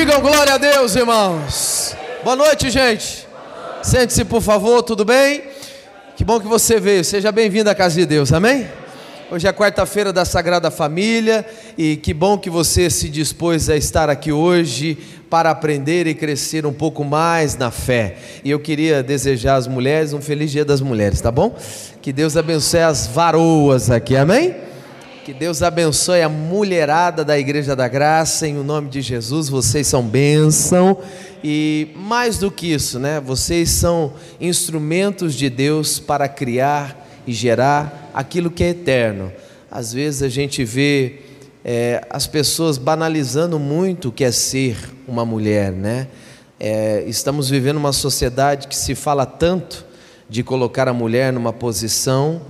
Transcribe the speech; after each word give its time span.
Digam 0.00 0.22
glória 0.22 0.54
a 0.54 0.56
Deus, 0.56 0.96
irmãos. 0.96 1.94
Boa 2.24 2.34
noite, 2.34 2.70
gente. 2.70 3.28
Sente-se, 3.82 4.24
por 4.24 4.40
favor, 4.40 4.82
tudo 4.82 5.04
bem? 5.04 5.42
Que 6.16 6.24
bom 6.24 6.40
que 6.40 6.46
você 6.48 6.80
veio. 6.80 7.04
Seja 7.04 7.30
bem-vindo 7.30 7.68
à 7.68 7.74
casa 7.74 7.96
de 7.96 8.06
Deus, 8.06 8.32
amém? 8.32 8.66
Hoje 9.30 9.46
é 9.46 9.52
quarta-feira 9.52 10.10
da 10.10 10.24
Sagrada 10.24 10.70
Família 10.70 11.44
e 11.76 11.96
que 11.96 12.14
bom 12.14 12.38
que 12.38 12.48
você 12.48 12.88
se 12.88 13.10
dispôs 13.10 13.68
a 13.68 13.76
estar 13.76 14.08
aqui 14.08 14.32
hoje 14.32 14.96
para 15.28 15.50
aprender 15.50 16.06
e 16.06 16.14
crescer 16.14 16.64
um 16.64 16.72
pouco 16.72 17.04
mais 17.04 17.54
na 17.58 17.70
fé. 17.70 18.16
E 18.42 18.50
eu 18.50 18.58
queria 18.58 19.02
desejar 19.02 19.56
às 19.56 19.66
mulheres 19.66 20.14
um 20.14 20.22
feliz 20.22 20.50
Dia 20.50 20.64
das 20.64 20.80
Mulheres, 20.80 21.20
tá 21.20 21.30
bom? 21.30 21.54
Que 22.00 22.10
Deus 22.10 22.38
abençoe 22.38 22.80
as 22.80 23.06
varoas 23.06 23.90
aqui, 23.90 24.16
amém? 24.16 24.69
Que 25.24 25.34
Deus 25.34 25.62
abençoe 25.62 26.22
a 26.22 26.30
mulherada 26.30 27.22
da 27.22 27.38
Igreja 27.38 27.76
da 27.76 27.86
Graça, 27.86 28.48
em 28.48 28.54
nome 28.54 28.88
de 28.88 29.02
Jesus, 29.02 29.50
vocês 29.50 29.86
são 29.86 30.02
bênção. 30.02 30.96
E 31.44 31.88
mais 31.94 32.38
do 32.38 32.50
que 32.50 32.72
isso, 32.72 32.98
né? 32.98 33.20
Vocês 33.20 33.68
são 33.68 34.14
instrumentos 34.40 35.34
de 35.34 35.50
Deus 35.50 35.98
para 35.98 36.26
criar 36.26 37.06
e 37.26 37.34
gerar 37.34 38.10
aquilo 38.14 38.50
que 38.50 38.64
é 38.64 38.70
eterno. 38.70 39.30
Às 39.70 39.92
vezes 39.92 40.22
a 40.22 40.28
gente 40.30 40.64
vê 40.64 41.20
é, 41.62 42.02
as 42.08 42.26
pessoas 42.26 42.78
banalizando 42.78 43.58
muito 43.58 44.08
o 44.08 44.12
que 44.12 44.24
é 44.24 44.32
ser 44.32 44.78
uma 45.06 45.26
mulher, 45.26 45.70
né? 45.70 46.08
É, 46.58 47.04
estamos 47.06 47.50
vivendo 47.50 47.76
uma 47.76 47.92
sociedade 47.92 48.68
que 48.68 48.76
se 48.76 48.94
fala 48.94 49.26
tanto 49.26 49.84
de 50.30 50.42
colocar 50.42 50.88
a 50.88 50.94
mulher 50.94 51.30
numa 51.30 51.52
posição, 51.52 52.40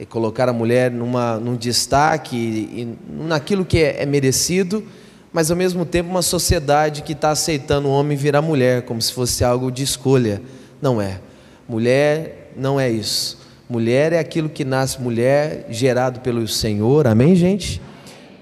e 0.00 0.06
colocar 0.06 0.48
a 0.48 0.52
mulher 0.52 0.90
numa, 0.90 1.36
num 1.36 1.54
destaque, 1.54 2.34
e, 2.34 2.96
naquilo 3.06 3.66
que 3.66 3.76
é, 3.76 4.02
é 4.02 4.06
merecido, 4.06 4.82
mas 5.30 5.50
ao 5.50 5.56
mesmo 5.56 5.84
tempo 5.84 6.08
uma 6.08 6.22
sociedade 6.22 7.02
que 7.02 7.12
está 7.12 7.30
aceitando 7.30 7.86
o 7.86 7.90
homem 7.90 8.16
virar 8.16 8.40
mulher, 8.40 8.80
como 8.86 9.00
se 9.00 9.12
fosse 9.12 9.44
algo 9.44 9.70
de 9.70 9.82
escolha. 9.82 10.40
Não 10.80 11.02
é. 11.02 11.20
Mulher 11.68 12.50
não 12.56 12.80
é 12.80 12.88
isso. 12.88 13.38
Mulher 13.68 14.14
é 14.14 14.18
aquilo 14.18 14.48
que 14.48 14.64
nasce 14.64 14.98
mulher, 14.98 15.66
gerado 15.68 16.20
pelo 16.20 16.48
Senhor, 16.48 17.06
amém, 17.06 17.36
gente? 17.36 17.78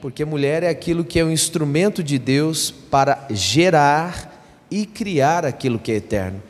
Porque 0.00 0.24
mulher 0.24 0.62
é 0.62 0.68
aquilo 0.68 1.04
que 1.04 1.18
é 1.18 1.24
um 1.24 1.30
instrumento 1.30 2.04
de 2.04 2.20
Deus 2.20 2.70
para 2.70 3.26
gerar 3.30 4.40
e 4.70 4.86
criar 4.86 5.44
aquilo 5.44 5.76
que 5.76 5.90
é 5.90 5.96
eterno. 5.96 6.40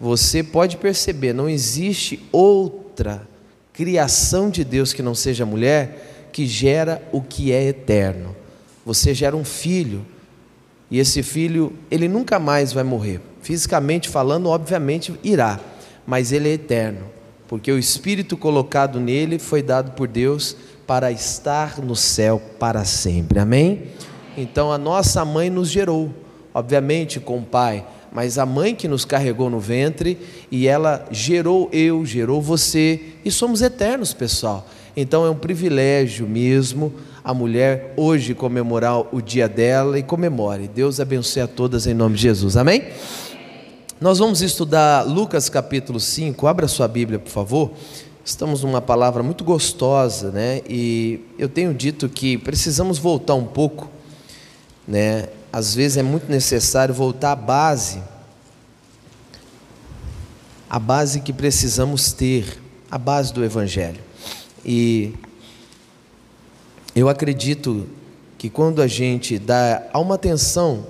Você 0.00 0.42
pode 0.42 0.78
perceber, 0.78 1.34
não 1.34 1.50
existe 1.50 2.26
outra 2.32 3.33
criação 3.74 4.48
de 4.48 4.64
Deus 4.64 4.94
que 4.94 5.02
não 5.02 5.14
seja 5.14 5.44
mulher 5.44 6.30
que 6.32 6.46
gera 6.46 7.02
o 7.12 7.20
que 7.20 7.52
é 7.52 7.62
eterno. 7.64 8.34
Você 8.86 9.12
gera 9.12 9.36
um 9.36 9.44
filho, 9.44 10.04
e 10.90 10.98
esse 10.98 11.22
filho, 11.22 11.74
ele 11.90 12.08
nunca 12.08 12.38
mais 12.38 12.72
vai 12.72 12.82
morrer. 12.82 13.20
Fisicamente 13.42 14.08
falando, 14.08 14.48
obviamente 14.48 15.14
irá, 15.22 15.60
mas 16.06 16.32
ele 16.32 16.48
é 16.48 16.52
eterno 16.54 17.14
porque 17.54 17.70
o 17.70 17.78
Espírito 17.78 18.36
colocado 18.36 18.98
nele 18.98 19.38
foi 19.38 19.62
dado 19.62 19.92
por 19.92 20.08
Deus 20.08 20.56
para 20.86 21.12
estar 21.12 21.78
no 21.78 21.94
céu 21.94 22.40
para 22.58 22.84
sempre. 22.84 23.38
Amém? 23.38 23.84
Então 24.36 24.72
a 24.72 24.78
nossa 24.78 25.24
mãe 25.24 25.50
nos 25.50 25.68
gerou, 25.68 26.10
obviamente 26.52 27.20
com 27.20 27.38
o 27.38 27.44
pai, 27.44 27.86
mas 28.14 28.38
a 28.38 28.46
mãe 28.46 28.76
que 28.76 28.86
nos 28.86 29.04
carregou 29.04 29.50
no 29.50 29.58
ventre 29.58 30.16
e 30.48 30.68
ela 30.68 31.04
gerou 31.10 31.68
eu, 31.72 32.06
gerou 32.06 32.40
você 32.40 33.00
e 33.24 33.30
somos 33.30 33.60
eternos, 33.60 34.14
pessoal. 34.14 34.66
Então 34.96 35.26
é 35.26 35.30
um 35.30 35.34
privilégio 35.34 36.24
mesmo 36.24 36.94
a 37.24 37.34
mulher 37.34 37.92
hoje 37.96 38.32
comemorar 38.32 39.12
o 39.12 39.20
dia 39.20 39.48
dela 39.48 39.98
e 39.98 40.02
comemore. 40.02 40.68
Deus 40.68 41.00
abençoe 41.00 41.42
a 41.42 41.48
todas 41.48 41.88
em 41.88 41.94
nome 41.94 42.14
de 42.14 42.22
Jesus. 42.22 42.56
Amém? 42.56 42.84
Nós 44.00 44.18
vamos 44.18 44.42
estudar 44.42 45.02
Lucas 45.02 45.48
capítulo 45.48 45.98
5. 45.98 46.46
Abra 46.46 46.68
sua 46.68 46.86
Bíblia, 46.86 47.18
por 47.18 47.30
favor. 47.30 47.72
Estamos 48.24 48.62
numa 48.62 48.80
palavra 48.80 49.22
muito 49.22 49.42
gostosa, 49.42 50.30
né? 50.30 50.60
E 50.68 51.20
eu 51.38 51.48
tenho 51.48 51.74
dito 51.74 52.08
que 52.08 52.38
precisamos 52.38 52.98
voltar 52.98 53.34
um 53.34 53.44
pouco, 53.44 53.90
né? 54.86 55.28
Às 55.54 55.72
vezes 55.72 55.96
é 55.96 56.02
muito 56.02 56.28
necessário 56.28 56.92
voltar 56.92 57.30
à 57.30 57.36
base, 57.36 58.02
a 60.68 60.80
base 60.80 61.20
que 61.20 61.32
precisamos 61.32 62.12
ter, 62.12 62.60
a 62.90 62.98
base 62.98 63.32
do 63.32 63.44
Evangelho. 63.44 64.00
E 64.64 65.14
eu 66.92 67.08
acredito 67.08 67.86
que 68.36 68.50
quando 68.50 68.82
a 68.82 68.88
gente 68.88 69.38
dá 69.38 69.86
a 69.92 70.00
uma 70.00 70.16
atenção 70.16 70.88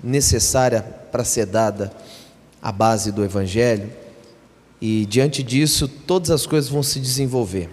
necessária 0.00 0.80
para 0.80 1.24
ser 1.24 1.46
dada 1.46 1.92
a 2.62 2.70
base 2.70 3.10
do 3.10 3.24
Evangelho, 3.24 3.90
e 4.80 5.06
diante 5.06 5.42
disso 5.42 5.88
todas 5.88 6.30
as 6.30 6.46
coisas 6.46 6.70
vão 6.70 6.84
se 6.84 7.00
desenvolver. 7.00 7.68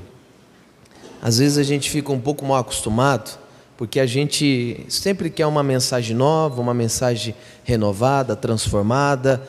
Às 1.21 1.37
vezes 1.37 1.59
a 1.59 1.63
gente 1.63 1.87
fica 1.87 2.11
um 2.11 2.19
pouco 2.19 2.43
mal 2.43 2.57
acostumado, 2.57 3.44
porque 3.77 3.99
a 3.99 4.05
gente 4.05 4.85
sempre 4.87 5.29
quer 5.29 5.45
uma 5.45 5.63
mensagem 5.63 6.15
nova, 6.15 6.61
uma 6.61 6.73
mensagem 6.73 7.35
renovada, 7.63 8.35
transformada. 8.35 9.41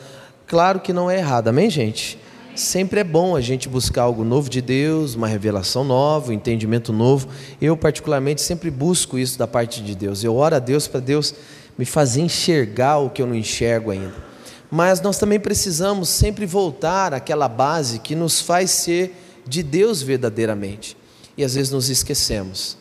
Claro 0.45 0.79
que 0.79 0.91
não 0.91 1.09
é 1.09 1.17
errado, 1.17 1.47
amém, 1.47 1.69
gente? 1.69 2.19
Sempre 2.55 2.99
é 2.99 3.03
bom 3.03 3.35
a 3.35 3.41
gente 3.41 3.69
buscar 3.69 4.03
algo 4.03 4.23
novo 4.23 4.49
de 4.49 4.61
Deus, 4.61 5.15
uma 5.15 5.27
revelação 5.27 5.83
nova, 5.83 6.31
um 6.31 6.33
entendimento 6.33 6.91
novo. 6.91 7.27
Eu, 7.61 7.77
particularmente, 7.77 8.41
sempre 8.41 8.71
busco 8.71 9.17
isso 9.17 9.37
da 9.37 9.47
parte 9.47 9.81
de 9.81 9.95
Deus. 9.95 10.23
Eu 10.23 10.35
oro 10.35 10.55
a 10.55 10.59
Deus 10.59 10.87
para 10.87 10.99
Deus 10.99 11.35
me 11.77 11.85
fazer 11.85 12.21
enxergar 12.21 12.97
o 12.97 13.09
que 13.09 13.21
eu 13.21 13.27
não 13.27 13.35
enxergo 13.35 13.91
ainda 13.91 14.27
mas 14.69 15.01
nós 15.01 15.17
também 15.17 15.39
precisamos 15.39 16.09
sempre 16.09 16.45
voltar 16.45 17.13
àquela 17.13 17.47
base 17.47 17.99
que 17.99 18.15
nos 18.15 18.41
faz 18.41 18.71
ser 18.71 19.15
de 19.47 19.63
Deus 19.63 20.01
verdadeiramente. 20.01 20.97
E 21.37 21.43
às 21.43 21.55
vezes 21.55 21.71
nos 21.71 21.89
esquecemos. 21.89 22.77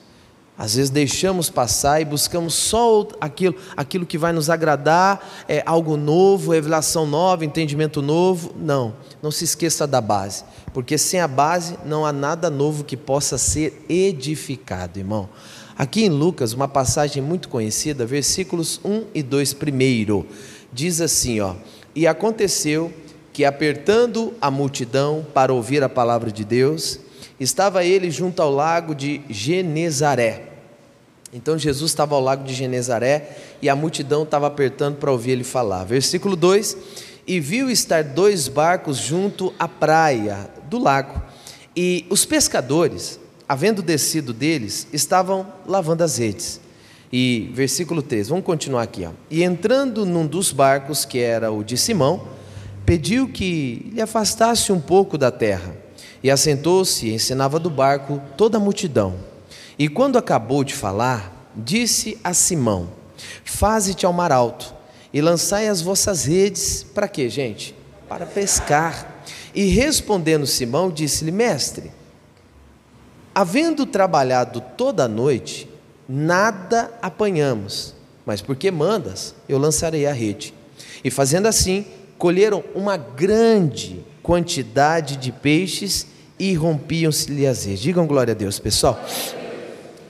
Às 0.59 0.75
vezes 0.75 0.91
deixamos 0.91 1.51
passar 1.51 2.01
e 2.01 2.05
buscamos 2.05 2.55
só 2.55 3.07
aquilo, 3.21 3.55
aquilo 3.77 4.07
que 4.07 4.17
vai 4.17 4.33
nos 4.33 4.49
agradar, 4.49 5.45
é, 5.47 5.63
algo 5.67 5.97
novo, 5.97 6.53
revelação 6.53 7.07
nova, 7.07 7.45
entendimento 7.45 8.01
novo. 8.01 8.55
Não, 8.59 8.95
não 9.23 9.31
se 9.31 9.45
esqueça 9.45 9.87
da 9.87 10.01
base, 10.01 10.45
porque 10.73 10.97
sem 10.97 11.21
a 11.21 11.29
base 11.29 11.79
não 11.85 12.07
há 12.07 12.13
nada 12.13 12.49
novo 12.49 12.85
que 12.85 12.97
possa 12.97 13.37
ser 13.37 13.85
edificado, 13.89 14.99
irmão. 14.99 15.29
Aqui 15.77 16.07
em 16.07 16.09
Lucas, 16.09 16.55
uma 16.55 16.67
passagem 16.67 17.23
muito 17.23 17.51
conhecida, 17.51 18.07
versículos 18.07 18.81
1 18.83 19.05
e 19.15 19.23
2 19.23 19.53
primeiro, 19.53 20.27
diz 20.73 21.03
assim, 21.03 21.39
ó: 21.41 21.55
e 21.97 22.07
aconteceu 22.07 22.93
que, 23.33 23.43
apertando 23.43 24.35
a 24.39 24.51
multidão 24.51 25.27
para 25.33 25.53
ouvir 25.53 25.83
a 25.83 25.89
palavra 25.89 26.31
de 26.31 26.45
Deus, 26.45 27.01
estava 27.41 27.85
ele 27.85 28.11
junto 28.11 28.41
ao 28.41 28.51
lago 28.51 28.95
de 28.95 29.23
Genezaré. 29.31 30.46
Então 31.33 31.59
Jesus 31.59 31.91
estava 31.91 32.15
ao 32.15 32.21
lago 32.21 32.45
de 32.45 32.55
Genezaré 32.55 33.37
e 33.61 33.69
a 33.69 33.77
multidão 33.77 34.23
estava 34.23 34.47
apertando 34.47 34.97
para 34.97 35.11
ouvir 35.11 35.33
ele 35.33 35.45
falar. 35.45 35.85
Versículo 35.85 36.37
2: 36.37 36.77
E 37.27 37.41
viu 37.41 37.71
estar 37.71 38.05
dois 38.05 38.49
barcos 38.49 38.97
junto 38.97 39.53
à 39.59 39.67
praia 39.67 40.49
do 40.71 40.79
lago, 40.79 41.21
e 41.77 42.07
os 42.09 42.25
pescadores, 42.25 43.21
havendo 43.49 43.83
descido 43.83 44.33
deles, 44.33 44.87
estavam 44.93 45.47
lavando 45.67 46.03
as 46.03 46.17
redes. 46.17 46.61
E 47.13 47.51
versículo 47.55 48.03
3, 48.03 48.29
vamos 48.29 48.45
continuar 48.45 48.83
aqui. 48.83 49.05
Ó. 49.05 49.11
E 49.31 49.43
entrando 49.43 50.05
num 50.05 50.27
dos 50.27 50.53
barcos, 50.53 51.05
que 51.05 51.19
era 51.19 51.53
o 51.53 51.63
de 51.63 51.77
Simão, 51.77 52.27
pediu 52.85 53.29
que 53.29 53.91
lhe 53.93 54.01
afastasse 54.01 54.73
um 54.73 54.81
pouco 54.81 55.19
da 55.19 55.31
terra. 55.31 55.77
E 56.23 56.31
assentou-se 56.31 57.07
e 57.07 57.15
ensinava 57.15 57.61
do 57.61 57.71
barco 57.71 58.21
toda 58.37 58.57
a 58.57 58.61
multidão. 58.61 59.15
E 59.79 59.89
quando 59.89 60.17
acabou 60.17 60.65
de 60.65 60.75
falar, 60.75 61.51
disse 61.55 62.19
a 62.25 62.33
Simão: 62.33 62.89
Faze-te 63.45 64.07
ao 64.07 64.13
mar 64.13 64.33
alto 64.33 64.75
e 65.13 65.21
lançai 65.21 65.69
as 65.69 65.81
vossas 65.81 66.25
redes. 66.25 66.83
Para 66.83 67.09
quê, 67.09 67.29
gente? 67.29 67.75
Para 68.09 68.27
pescar. 68.27 69.23
E 69.55 69.67
respondendo 69.67 70.47
Simão, 70.47 70.91
disse-lhe: 70.91 71.31
Mestre, 71.31 71.91
havendo 73.35 73.85
trabalhado 73.85 74.63
toda 74.77 75.05
a 75.05 75.09
noite, 75.09 75.69
nada 76.09 76.91
apanhamos, 77.03 77.95
mas 78.25 78.41
porque 78.41 78.71
mandas, 78.71 79.35
eu 79.49 79.59
lançarei 79.59 80.07
a 80.07 80.13
rede. 80.13 80.55
E 81.05 81.11
fazendo 81.11 81.47
assim, 81.47 81.85
colheram 82.19 82.65
uma 82.75 82.97
grande 82.97 84.05
quantidade 84.23 85.17
de 85.17 85.31
peixes 85.31 86.07
e 86.39 86.55
rompiam-se-lhe 86.55 87.47
as 87.47 87.65
redes. 87.65 87.81
Digam 87.81 88.07
glória 88.07 88.33
a 88.33 88.35
Deus, 88.35 88.59
pessoal. 88.59 89.01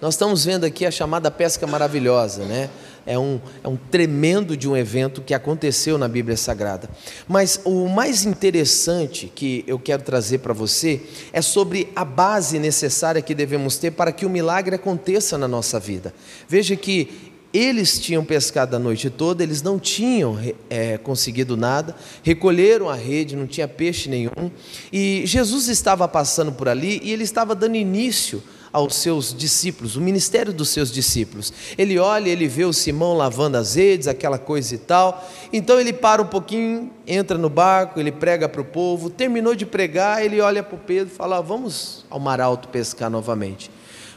Nós 0.06 0.14
estamos 0.14 0.44
vendo 0.44 0.62
aqui 0.62 0.86
a 0.86 0.90
chamada 0.92 1.32
pesca 1.32 1.66
maravilhosa, 1.66 2.44
né? 2.44 2.70
É 3.04 3.18
um, 3.18 3.40
é 3.64 3.66
um 3.66 3.74
tremendo 3.74 4.56
de 4.56 4.68
um 4.68 4.76
evento 4.76 5.20
que 5.20 5.34
aconteceu 5.34 5.98
na 5.98 6.06
Bíblia 6.06 6.36
Sagrada. 6.36 6.88
Mas 7.26 7.60
o 7.64 7.88
mais 7.88 8.24
interessante 8.24 9.26
que 9.34 9.64
eu 9.66 9.80
quero 9.80 10.04
trazer 10.04 10.38
para 10.38 10.52
você 10.54 11.02
é 11.32 11.42
sobre 11.42 11.88
a 11.96 12.04
base 12.04 12.60
necessária 12.60 13.20
que 13.20 13.34
devemos 13.34 13.78
ter 13.78 13.90
para 13.90 14.12
que 14.12 14.24
o 14.24 14.30
milagre 14.30 14.76
aconteça 14.76 15.36
na 15.36 15.48
nossa 15.48 15.80
vida. 15.80 16.14
Veja 16.48 16.76
que 16.76 17.32
eles 17.52 17.98
tinham 17.98 18.24
pescado 18.24 18.76
a 18.76 18.78
noite 18.78 19.10
toda, 19.10 19.42
eles 19.42 19.60
não 19.60 19.76
tinham 19.76 20.38
é, 20.70 20.98
conseguido 20.98 21.56
nada, 21.56 21.96
recolheram 22.22 22.88
a 22.88 22.94
rede, 22.94 23.34
não 23.34 23.48
tinha 23.48 23.66
peixe 23.66 24.08
nenhum, 24.08 24.52
e 24.92 25.24
Jesus 25.26 25.66
estava 25.66 26.06
passando 26.06 26.52
por 26.52 26.68
ali 26.68 27.00
e 27.02 27.12
ele 27.12 27.24
estava 27.24 27.56
dando 27.56 27.74
início 27.74 28.40
aos 28.76 28.96
seus 28.96 29.32
discípulos, 29.32 29.96
o 29.96 30.02
ministério 30.02 30.52
dos 30.52 30.68
seus 30.68 30.92
discípulos. 30.92 31.50
Ele 31.78 31.98
olha, 31.98 32.28
ele 32.28 32.46
vê 32.46 32.66
o 32.66 32.74
Simão 32.74 33.14
lavando 33.14 33.56
as 33.56 33.74
redes, 33.74 34.06
aquela 34.06 34.38
coisa 34.38 34.74
e 34.74 34.76
tal. 34.76 35.26
Então 35.50 35.80
ele 35.80 35.94
para 35.94 36.20
um 36.20 36.26
pouquinho, 36.26 36.90
entra 37.06 37.38
no 37.38 37.48
barco, 37.48 37.98
ele 37.98 38.12
prega 38.12 38.46
para 38.46 38.60
o 38.60 38.64
povo. 38.66 39.08
Terminou 39.08 39.54
de 39.54 39.64
pregar, 39.64 40.22
ele 40.22 40.42
olha 40.42 40.62
para 40.62 40.76
o 40.76 40.78
Pedro 40.78 41.10
e 41.10 41.16
fala: 41.16 41.40
Vamos 41.40 42.04
ao 42.10 42.20
mar 42.20 42.38
alto 42.38 42.68
pescar 42.68 43.08
novamente. 43.08 43.70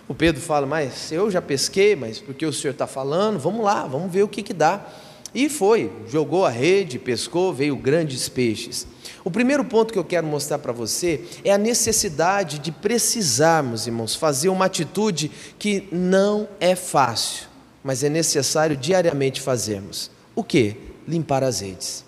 O 0.10 0.14
Pedro 0.14 0.42
fala: 0.42 0.68
Mas 0.68 1.10
eu 1.10 1.32
já 1.32 1.42
pesquei, 1.42 1.96
mas 1.96 2.20
porque 2.20 2.46
o 2.46 2.52
senhor 2.52 2.74
está 2.74 2.86
falando, 2.86 3.40
vamos 3.40 3.64
lá, 3.64 3.88
vamos 3.88 4.12
ver 4.12 4.24
o 4.24 4.28
que, 4.28 4.44
que 4.44 4.54
dá. 4.54 4.86
E 5.34 5.48
foi, 5.48 5.92
jogou 6.08 6.46
a 6.46 6.50
rede, 6.50 6.98
pescou, 6.98 7.54
veio 7.54 7.76
grandes 7.76 8.28
peixes. 8.28 8.88
O 9.24 9.30
primeiro 9.30 9.64
ponto 9.64 9.94
que 9.94 10.00
eu 10.00 10.04
quero 10.04 10.26
mostrar 10.26 10.58
para 10.60 10.72
você 10.72 11.24
é 11.44 11.52
a 11.52 11.58
necessidade 11.58 12.58
de 12.60 12.72
precisarmos, 12.72 13.86
irmãos, 13.86 14.16
fazer 14.16 14.50
uma 14.50 14.66
atitude 14.66 15.30
que 15.60 15.88
não 15.92 16.48
é 16.60 16.76
fácil, 16.76 17.48
mas 17.84 18.04
é 18.04 18.10
necessário 18.10 18.76
diariamente 18.76 19.42
fazermos. 19.42 20.10
O 20.36 20.44
que? 20.44 20.78
Limpar 21.08 21.44
as 21.44 21.60
redes. 21.60 22.06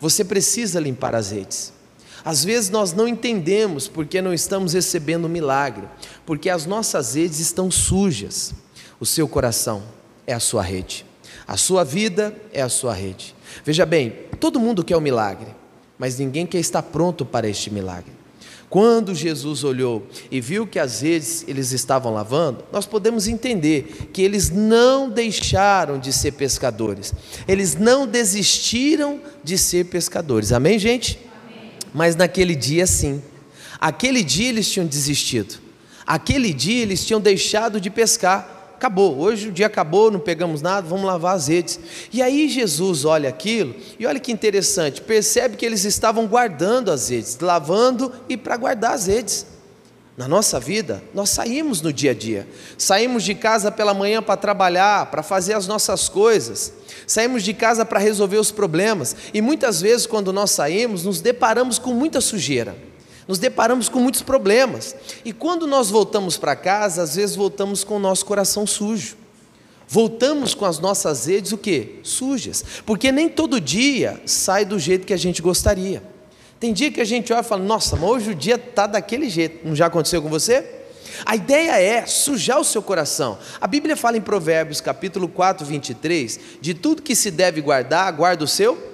Você 0.00 0.24
precisa 0.24 0.80
limpar 0.80 1.14
as 1.14 1.30
redes. 1.30 1.72
Às 2.24 2.44
vezes 2.44 2.70
nós 2.70 2.92
não 2.92 3.06
entendemos 3.06 3.88
porque 3.88 4.22
não 4.22 4.32
estamos 4.32 4.72
recebendo 4.72 5.26
o 5.26 5.28
milagre, 5.28 5.88
porque 6.24 6.48
as 6.48 6.66
nossas 6.66 7.14
redes 7.14 7.40
estão 7.40 7.70
sujas. 7.70 8.54
O 8.98 9.06
seu 9.06 9.28
coração 9.28 9.82
é 10.26 10.32
a 10.32 10.40
sua 10.40 10.62
rede. 10.62 11.04
A 11.52 11.56
sua 11.58 11.84
vida 11.84 12.34
é 12.50 12.62
a 12.62 12.68
sua 12.70 12.94
rede. 12.94 13.34
Veja 13.62 13.84
bem, 13.84 14.14
todo 14.40 14.58
mundo 14.58 14.82
quer 14.82 14.96
o 14.96 14.98
um 14.98 15.02
milagre, 15.02 15.48
mas 15.98 16.18
ninguém 16.18 16.46
quer 16.46 16.58
estar 16.58 16.82
pronto 16.82 17.26
para 17.26 17.46
este 17.46 17.70
milagre. 17.70 18.10
Quando 18.70 19.14
Jesus 19.14 19.62
olhou 19.62 20.06
e 20.30 20.40
viu 20.40 20.66
que 20.66 20.78
as 20.78 21.02
redes 21.02 21.44
eles 21.46 21.72
estavam 21.72 22.10
lavando, 22.10 22.64
nós 22.72 22.86
podemos 22.86 23.28
entender 23.28 24.08
que 24.14 24.22
eles 24.22 24.48
não 24.48 25.10
deixaram 25.10 25.98
de 25.98 26.10
ser 26.10 26.32
pescadores. 26.32 27.12
Eles 27.46 27.76
não 27.76 28.06
desistiram 28.06 29.20
de 29.44 29.58
ser 29.58 29.84
pescadores. 29.84 30.52
Amém, 30.52 30.78
gente? 30.78 31.20
Amém. 31.44 31.72
Mas 31.92 32.16
naquele 32.16 32.54
dia 32.54 32.86
sim. 32.86 33.22
Aquele 33.78 34.24
dia 34.24 34.48
eles 34.48 34.70
tinham 34.70 34.86
desistido. 34.86 35.56
Aquele 36.06 36.50
dia 36.50 36.80
eles 36.80 37.04
tinham 37.04 37.20
deixado 37.20 37.78
de 37.78 37.90
pescar 37.90 38.61
acabou, 38.82 39.16
hoje 39.16 39.48
o 39.48 39.52
dia 39.52 39.66
acabou, 39.66 40.10
não 40.10 40.18
pegamos 40.18 40.60
nada, 40.60 40.88
vamos 40.88 41.06
lavar 41.06 41.36
as 41.36 41.46
redes. 41.46 41.78
E 42.12 42.20
aí 42.20 42.48
Jesus 42.48 43.04
olha 43.04 43.28
aquilo, 43.28 43.76
e 43.96 44.04
olha 44.04 44.18
que 44.18 44.32
interessante, 44.32 45.00
percebe 45.00 45.56
que 45.56 45.64
eles 45.64 45.84
estavam 45.84 46.26
guardando 46.26 46.90
as 46.90 47.08
redes, 47.08 47.38
lavando 47.40 48.12
e 48.28 48.36
para 48.36 48.56
guardar 48.56 48.94
as 48.94 49.06
redes. 49.06 49.46
Na 50.16 50.26
nossa 50.26 50.58
vida, 50.58 51.00
nós 51.14 51.30
saímos 51.30 51.80
no 51.80 51.92
dia 51.92 52.10
a 52.10 52.14
dia, 52.14 52.46
saímos 52.76 53.22
de 53.22 53.36
casa 53.36 53.70
pela 53.70 53.94
manhã 53.94 54.20
para 54.20 54.36
trabalhar, 54.36 55.10
para 55.12 55.22
fazer 55.22 55.54
as 55.54 55.68
nossas 55.68 56.08
coisas, 56.08 56.72
saímos 57.06 57.44
de 57.44 57.54
casa 57.54 57.84
para 57.84 58.00
resolver 58.00 58.38
os 58.38 58.50
problemas, 58.50 59.14
e 59.32 59.40
muitas 59.40 59.80
vezes, 59.80 60.06
quando 60.06 60.32
nós 60.32 60.50
saímos, 60.50 61.04
nos 61.04 61.20
deparamos 61.20 61.78
com 61.78 61.94
muita 61.94 62.20
sujeira 62.20 62.76
nos 63.28 63.38
deparamos 63.38 63.88
com 63.88 64.00
muitos 64.00 64.22
problemas. 64.22 64.96
E 65.24 65.32
quando 65.32 65.66
nós 65.66 65.90
voltamos 65.90 66.36
para 66.36 66.56
casa, 66.56 67.02
às 67.02 67.16
vezes 67.16 67.36
voltamos 67.36 67.84
com 67.84 67.96
o 67.96 68.00
nosso 68.00 68.24
coração 68.24 68.66
sujo. 68.66 69.16
Voltamos 69.86 70.54
com 70.54 70.64
as 70.64 70.78
nossas 70.78 71.26
redes 71.26 71.52
o 71.52 71.58
quê? 71.58 71.96
Sujas. 72.02 72.64
Porque 72.86 73.12
nem 73.12 73.28
todo 73.28 73.60
dia 73.60 74.20
sai 74.24 74.64
do 74.64 74.78
jeito 74.78 75.06
que 75.06 75.12
a 75.12 75.18
gente 75.18 75.42
gostaria. 75.42 76.02
Tem 76.58 76.72
dia 76.72 76.90
que 76.90 77.00
a 77.00 77.04
gente 77.04 77.32
olha 77.32 77.40
e 77.40 77.44
fala: 77.44 77.62
"Nossa, 77.62 77.96
mas 77.96 78.08
hoje 78.08 78.30
o 78.30 78.34
dia 78.34 78.54
está 78.54 78.86
daquele 78.86 79.28
jeito". 79.28 79.66
Não 79.66 79.74
já 79.74 79.86
aconteceu 79.86 80.22
com 80.22 80.28
você? 80.28 80.64
A 81.26 81.36
ideia 81.36 81.78
é 81.78 82.06
sujar 82.06 82.58
o 82.58 82.64
seu 82.64 82.82
coração. 82.82 83.38
A 83.60 83.66
Bíblia 83.66 83.96
fala 83.96 84.16
em 84.16 84.20
Provérbios, 84.20 84.80
capítulo 84.80 85.28
4, 85.28 85.66
23, 85.66 86.40
de 86.60 86.72
tudo 86.72 87.02
que 87.02 87.14
se 87.14 87.30
deve 87.30 87.60
guardar, 87.60 88.10
guarda 88.12 88.44
o 88.44 88.48
seu 88.48 88.91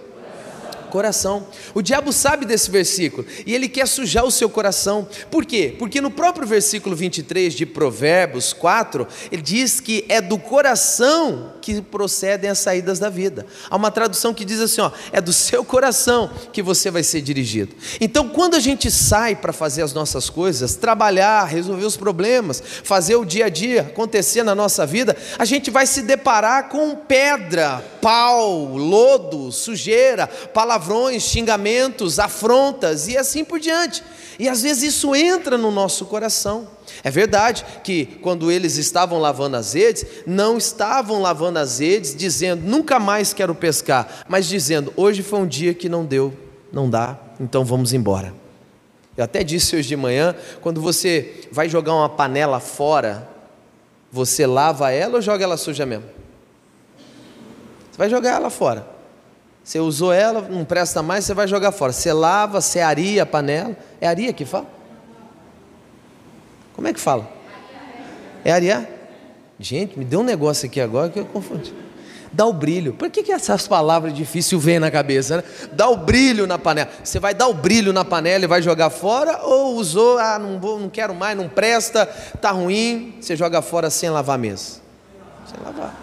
coração. 0.89 1.47
O 1.75 1.83
diabo 1.83 2.13
sabe 2.13 2.45
desse 2.45 2.71
versículo 2.71 3.27
e 3.47 3.55
ele 3.55 3.69
quer 3.69 3.87
sujar 3.87 4.25
o 4.25 4.31
seu 4.31 4.49
coração. 4.49 5.07
Por 5.31 5.45
quê? 5.45 5.75
Porque 5.79 6.01
no 6.01 6.11
próprio 6.11 6.47
versículo 6.47 6.97
23 6.97 7.55
de 7.55 7.65
Provérbios 7.65 8.53
4, 8.53 9.07
ele 9.31 9.43
diz 9.43 9.81
que 9.81 10.05
é 10.09 10.21
do 10.21 10.39
coração 10.39 11.53
que 11.63 11.81
procedem 11.83 12.51
as 12.51 12.59
saídas 12.59 12.99
da 12.99 13.09
vida. 13.09 13.47
Há 13.69 13.77
uma 13.77 13.91
tradução 13.91 14.33
que 14.33 14.45
diz 14.45 14.61
assim: 14.61 14.81
ó, 14.81 14.91
é 15.13 15.21
do 15.21 15.33
seu 15.33 15.65
coração 15.65 16.31
que 16.53 16.63
você 16.63 16.91
vai 16.91 17.03
ser 17.03 17.21
dirigido. 17.21 17.75
Então, 18.01 18.29
quando 18.29 18.55
a 18.55 18.61
gente 18.61 18.91
sai 18.91 19.37
para 19.37 19.53
fazer 19.53 19.83
as 19.83 19.93
nossas 19.93 20.31
coisas, 20.31 20.75
trabalhar, 20.75 21.45
resolver 21.45 21.85
os 21.85 21.97
problemas, 21.97 22.63
fazer 22.83 23.17
o 23.17 23.25
dia 23.25 23.47
a 23.47 23.49
dia 23.49 23.83
acontecer 23.83 24.43
na 24.43 24.55
nossa 24.55 24.87
vida, 24.87 25.17
a 25.39 25.45
gente 25.45 25.71
vai 25.71 25.87
se 25.87 26.03
deparar 26.03 26.69
com 26.69 26.95
pedra, 26.95 27.85
pau, 28.01 28.77
lodo, 28.77 29.53
sujeira, 29.53 30.27
palavrões, 30.79 31.25
xingamentos, 31.25 32.19
afrontas 32.19 33.09
e 33.09 33.17
assim 33.17 33.45
por 33.45 33.59
diante. 33.59 34.03
E 34.39 34.49
às 34.49 34.63
vezes 34.63 34.95
isso 34.95 35.15
entra 35.15 35.59
no 35.59 35.71
nosso 35.71 36.07
coração. 36.07 36.69
É 37.03 37.11
verdade 37.11 37.65
que 37.83 38.07
quando 38.23 38.51
eles 38.51 38.77
estavam 38.77 39.19
lavando 39.19 39.57
as 39.57 39.73
redes, 39.73 40.07
não 40.25 40.57
estavam 40.57 41.21
lavando 41.21 41.59
as 41.59 41.81
redes 41.81 42.15
dizendo 42.15 42.63
nunca 42.65 43.01
mais 43.01 43.33
quero 43.33 43.55
pescar, 43.55 44.25
mas 44.29 44.47
dizendo 44.47 44.93
hoje 44.97 45.23
foi 45.23 45.41
um 45.41 45.47
dia 45.47 45.75
que 45.75 45.89
não 45.89 46.05
deu, 46.05 46.33
não 46.73 46.89
dá, 46.89 47.19
então 47.41 47.65
vamos 47.65 47.93
embora. 47.93 48.33
Eu 49.17 49.25
até 49.25 49.43
disse 49.43 49.75
hoje 49.75 49.89
de 49.89 49.97
manhã, 49.97 50.35
quando 50.61 50.81
você 50.81 51.49
vai 51.51 51.69
jogar 51.69 51.93
uma 51.93 52.09
panela 52.09 52.61
fora, 52.61 53.29
você 54.13 54.47
lava 54.47 54.93
ela 54.93 55.17
ou 55.17 55.21
joga 55.21 55.43
ela 55.43 55.57
suja 55.57 55.85
mesmo? 55.85 56.05
Você 57.91 57.99
vai 57.99 58.09
jogar 58.09 58.37
ela 58.37 58.49
fora. 58.49 58.98
Você 59.69 59.79
usou 59.81 60.15
ela, 60.15 60.41
não 60.49 60.65
presta 60.65 61.03
mais, 61.03 61.27
você 61.27 61.35
vai 61.35 61.47
jogar 61.47 61.73
fora. 61.73 61.93
Você 61.93 62.11
lava, 62.11 62.59
você 62.59 62.81
aria 62.81 63.25
a 63.25 63.27
panela. 63.27 63.77
É 64.01 64.09
aria 64.09 64.33
que 64.33 64.47
fala? 64.47 64.67
Como 66.75 66.89
é 66.89 66.93
que 66.95 66.99
fala? 66.99 67.31
É 68.43 68.51
arear? 68.51 68.89
Gente, 69.61 69.99
me 69.99 70.07
deu 70.07 70.21
um 70.21 70.23
negócio 70.23 70.65
aqui 70.65 70.81
agora 70.81 71.11
que 71.11 71.19
eu 71.19 71.27
confundi. 71.27 71.75
Dá 72.33 72.47
o 72.47 72.53
brilho. 72.55 72.95
Por 72.95 73.11
que, 73.11 73.23
que 73.23 73.31
essas 73.31 73.69
palavras 73.69 74.15
difíceis 74.15 74.65
vêm 74.65 74.79
na 74.79 74.91
cabeça? 74.91 75.37
Né? 75.37 75.43
Dá 75.73 75.87
o 75.87 75.99
brilho 75.99 76.47
na 76.47 76.59
panela. 76.59 76.89
Você 77.05 77.21
vai 77.21 77.35
dar 77.35 77.49
o 77.49 77.53
brilho 77.53 77.93
na 77.93 78.07
panela 78.07 78.45
e 78.45 78.49
vai 78.49 78.63
jogar 78.63 78.89
fora? 78.89 79.43
Ou 79.43 79.75
usou, 79.75 80.17
ah, 80.17 80.39
não, 80.39 80.59
vou, 80.59 80.81
não 80.81 80.89
quero 80.89 81.15
mais, 81.15 81.37
não 81.37 81.47
presta, 81.47 82.07
tá 82.41 82.53
ruim, 82.53 83.17
você 83.21 83.37
joga 83.37 83.61
fora 83.61 83.91
sem 83.91 84.09
lavar 84.09 84.39
mesmo? 84.39 84.81
Sem 85.45 85.63
lavar. 85.63 85.95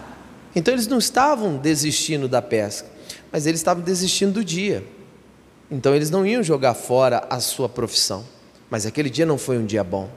Então 0.56 0.72
eles 0.72 0.86
não 0.86 1.00
estavam 1.00 1.58
desistindo 1.58 2.28
da 2.28 2.44
pesca, 2.44 2.95
mas 3.36 3.46
eles 3.46 3.60
estavam 3.60 3.84
desistindo 3.84 4.36
do 4.36 4.46
dia. 4.46 4.82
Então 5.70 5.94
eles 5.94 6.10
não 6.10 6.26
iam 6.26 6.42
jogar 6.42 6.74
fora 6.74 7.28
a 7.30 7.42
sua 7.42 7.68
profissão. 7.68 8.24
Mas 8.70 8.86
aquele 8.86 9.10
dia 9.10 9.26
não 9.26 9.38
foi 9.38 9.58
um 9.58 9.66
dia 9.66 9.84
bom. 9.84 10.10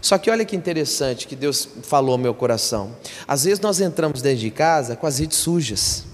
Só 0.00 0.16
que 0.16 0.30
olha 0.30 0.44
que 0.44 0.54
interessante 0.54 1.26
que 1.26 1.34
Deus 1.34 1.68
falou 1.82 2.12
ao 2.12 2.18
meu 2.18 2.32
coração. 2.32 2.94
Às 3.26 3.42
vezes 3.42 3.58
nós 3.58 3.80
entramos 3.80 4.22
dentro 4.22 4.38
de 4.38 4.52
casa 4.52 4.94
com 4.94 5.08
as 5.08 5.18
redes 5.18 5.38
sujas. 5.38 6.04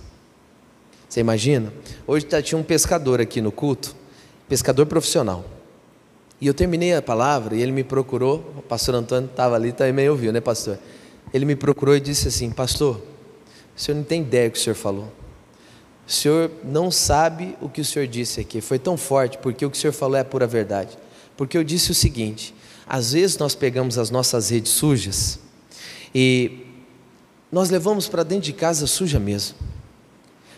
Você 1.06 1.20
imagina? 1.20 1.70
Hoje 2.06 2.24
tá, 2.24 2.40
tinha 2.40 2.58
um 2.58 2.64
pescador 2.64 3.20
aqui 3.20 3.42
no 3.42 3.52
culto, 3.52 3.94
pescador 4.48 4.86
profissional. 4.86 5.44
E 6.40 6.46
eu 6.46 6.54
terminei 6.54 6.94
a 6.94 7.02
palavra 7.02 7.54
e 7.54 7.60
ele 7.60 7.72
me 7.72 7.84
procurou, 7.84 8.54
o 8.56 8.62
pastor 8.62 8.94
Antônio 8.94 9.28
estava 9.28 9.54
ali, 9.54 9.70
também 9.70 10.08
ouviu, 10.08 10.32
né, 10.32 10.40
pastor? 10.40 10.78
Ele 11.30 11.44
me 11.44 11.56
procurou 11.56 11.94
e 11.94 12.00
disse 12.00 12.28
assim: 12.28 12.50
Pastor, 12.50 13.02
o 13.76 13.78
senhor 13.78 13.98
não 13.98 14.04
tem 14.04 14.22
ideia 14.22 14.48
do 14.48 14.52
que 14.52 14.58
o 14.58 14.62
senhor 14.62 14.76
falou. 14.76 15.12
O 16.12 16.14
senhor 16.14 16.50
não 16.62 16.90
sabe 16.90 17.56
o 17.58 17.70
que 17.70 17.80
o 17.80 17.84
senhor 17.86 18.06
disse 18.06 18.38
aqui. 18.38 18.60
Foi 18.60 18.78
tão 18.78 18.98
forte, 18.98 19.38
porque 19.38 19.64
o 19.64 19.70
que 19.70 19.78
o 19.78 19.80
senhor 19.80 19.94
falou 19.94 20.14
é 20.14 20.20
a 20.20 20.24
pura 20.24 20.46
verdade. 20.46 20.98
Porque 21.38 21.56
eu 21.56 21.64
disse 21.64 21.90
o 21.90 21.94
seguinte: 21.94 22.54
às 22.86 23.12
vezes 23.12 23.38
nós 23.38 23.54
pegamos 23.54 23.96
as 23.96 24.10
nossas 24.10 24.50
redes 24.50 24.72
sujas 24.72 25.38
e 26.14 26.66
nós 27.50 27.70
levamos 27.70 28.08
para 28.08 28.22
dentro 28.24 28.44
de 28.44 28.52
casa 28.52 28.86
suja 28.86 29.18
mesmo. 29.18 29.56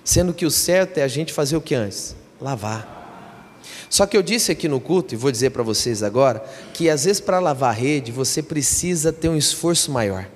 Sendo 0.03 0.35
que 0.35 0.45
o 0.45 0.51
certo 0.51 0.99
é 0.99 1.05
a 1.05 1.09
gente 1.09 1.33
fazer 1.33 1.57
o 1.57 1.61
que 1.61 1.77
antes? 1.77 2.17
Lavar. 2.41 3.61
Só 3.89 4.07
que 4.07 4.17
eu 4.17 4.25
disse 4.25 4.51
aqui 4.51 4.67
no 4.67 4.81
culto, 4.81 5.15
e 5.15 5.17
vou 5.17 5.31
dizer 5.31 5.51
para 5.51 5.63
vocês 5.63 6.03
agora, 6.03 6.45
que 6.73 6.91
às 6.91 7.05
vezes 7.05 7.21
para 7.21 7.39
lavar 7.39 7.71
a 7.71 7.73
rede 7.73 8.11
você 8.11 8.43
precisa 8.43 9.13
ter 9.13 9.29
um 9.29 9.37
esforço 9.37 9.93
maior. 9.93 10.29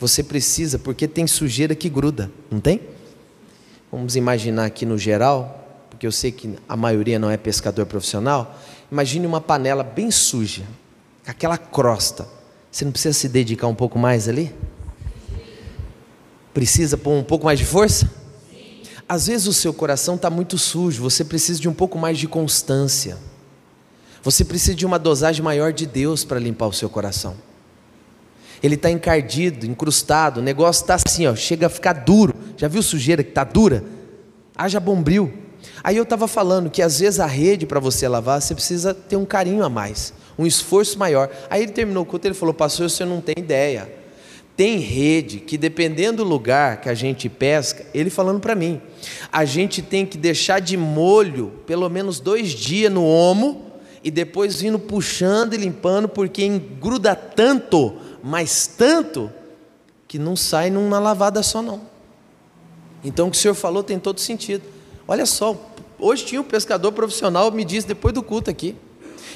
Você 0.00 0.22
precisa, 0.22 0.78
porque 0.78 1.06
tem 1.06 1.26
sujeira 1.26 1.74
que 1.74 1.90
gruda, 1.90 2.32
não 2.50 2.58
tem? 2.58 2.96
Vamos 3.90 4.16
imaginar 4.16 4.66
aqui 4.66 4.84
no 4.84 4.98
geral, 4.98 5.86
porque 5.90 6.06
eu 6.06 6.12
sei 6.12 6.30
que 6.30 6.58
a 6.68 6.76
maioria 6.76 7.18
não 7.18 7.30
é 7.30 7.36
pescador 7.36 7.86
profissional, 7.86 8.54
Imagine 8.90 9.26
uma 9.26 9.40
panela 9.40 9.82
bem 9.84 10.10
suja, 10.10 10.64
aquela 11.26 11.58
crosta. 11.58 12.26
Você 12.70 12.84
não 12.84 12.92
precisa 12.92 13.12
se 13.12 13.28
dedicar 13.28 13.66
um 13.66 13.74
pouco 13.74 13.98
mais 13.98 14.28
ali? 14.28 14.54
Precisa 16.54 16.96
pôr 16.96 17.12
um 17.12 17.22
pouco 17.22 17.44
mais 17.44 17.58
de 17.58 17.66
força? 17.66 18.10
Às 19.06 19.26
vezes 19.26 19.46
o 19.46 19.52
seu 19.52 19.72
coração 19.72 20.16
está 20.16 20.30
muito 20.30 20.58
sujo, 20.58 21.02
você 21.02 21.24
precisa 21.24 21.60
de 21.60 21.68
um 21.68 21.74
pouco 21.74 21.98
mais 21.98 22.18
de 22.18 22.26
constância. 22.26 23.18
Você 24.22 24.44
precisa 24.44 24.74
de 24.74 24.84
uma 24.84 24.98
dosagem 24.98 25.42
maior 25.42 25.72
de 25.72 25.86
Deus 25.86 26.24
para 26.24 26.38
limpar 26.38 26.66
o 26.66 26.72
seu 26.72 26.88
coração. 26.90 27.36
Ele 28.62 28.74
está 28.74 28.90
encardido, 28.90 29.66
incrustado, 29.66 30.40
o 30.40 30.42
negócio 30.42 30.82
está 30.82 30.96
assim, 30.96 31.26
ó, 31.26 31.34
chega 31.34 31.66
a 31.66 31.70
ficar 31.70 31.92
duro. 31.92 32.34
Já 32.56 32.68
viu 32.68 32.82
sujeira 32.82 33.22
que 33.22 33.30
está 33.30 33.44
dura? 33.44 33.84
Haja 34.56 34.80
bombril. 34.80 35.32
Aí 35.82 35.96
eu 35.96 36.02
estava 36.02 36.26
falando 36.26 36.70
que 36.70 36.82
às 36.82 37.00
vezes 37.00 37.20
a 37.20 37.26
rede 37.26 37.66
para 37.66 37.80
você 37.80 38.08
lavar, 38.08 38.40
você 38.40 38.54
precisa 38.54 38.92
ter 38.92 39.16
um 39.16 39.24
carinho 39.24 39.64
a 39.64 39.68
mais, 39.68 40.12
um 40.38 40.46
esforço 40.46 40.98
maior. 40.98 41.30
Aí 41.48 41.62
ele 41.62 41.72
terminou 41.72 42.02
o 42.02 42.06
culto, 42.06 42.26
ele 42.26 42.34
falou, 42.34 42.54
pastor, 42.54 42.90
você 42.90 43.04
não 43.04 43.20
tem 43.20 43.34
ideia. 43.38 43.98
Tem 44.56 44.78
rede 44.78 45.38
que, 45.38 45.56
dependendo 45.56 46.24
do 46.24 46.28
lugar 46.28 46.80
que 46.80 46.88
a 46.88 46.94
gente 46.94 47.28
pesca, 47.28 47.86
ele 47.94 48.10
falando 48.10 48.40
para 48.40 48.56
mim, 48.56 48.80
a 49.30 49.44
gente 49.44 49.80
tem 49.80 50.04
que 50.04 50.18
deixar 50.18 50.60
de 50.60 50.76
molho 50.76 51.52
pelo 51.64 51.88
menos 51.88 52.18
dois 52.18 52.50
dias 52.50 52.90
no 52.90 53.04
omo 53.04 53.66
e 54.02 54.10
depois 54.10 54.60
vindo 54.60 54.78
puxando 54.78 55.54
e 55.54 55.58
limpando, 55.58 56.08
porque 56.08 56.44
engruda 56.44 57.14
tanto, 57.14 57.94
mas 58.28 58.66
tanto, 58.66 59.32
que 60.06 60.18
não 60.18 60.36
sai 60.36 60.68
numa 60.68 60.98
lavada 60.98 61.42
só 61.42 61.62
não. 61.62 61.80
Então 63.02 63.28
o 63.28 63.30
que 63.30 63.38
o 63.38 63.40
senhor 63.40 63.54
falou 63.54 63.82
tem 63.82 63.98
todo 63.98 64.20
sentido. 64.20 64.64
Olha 65.06 65.24
só, 65.24 65.56
hoje 65.98 66.26
tinha 66.26 66.38
um 66.38 66.44
pescador 66.44 66.92
profissional, 66.92 67.50
me 67.50 67.64
disse 67.64 67.86
depois 67.86 68.12
do 68.12 68.22
culto 68.22 68.50
aqui. 68.50 68.76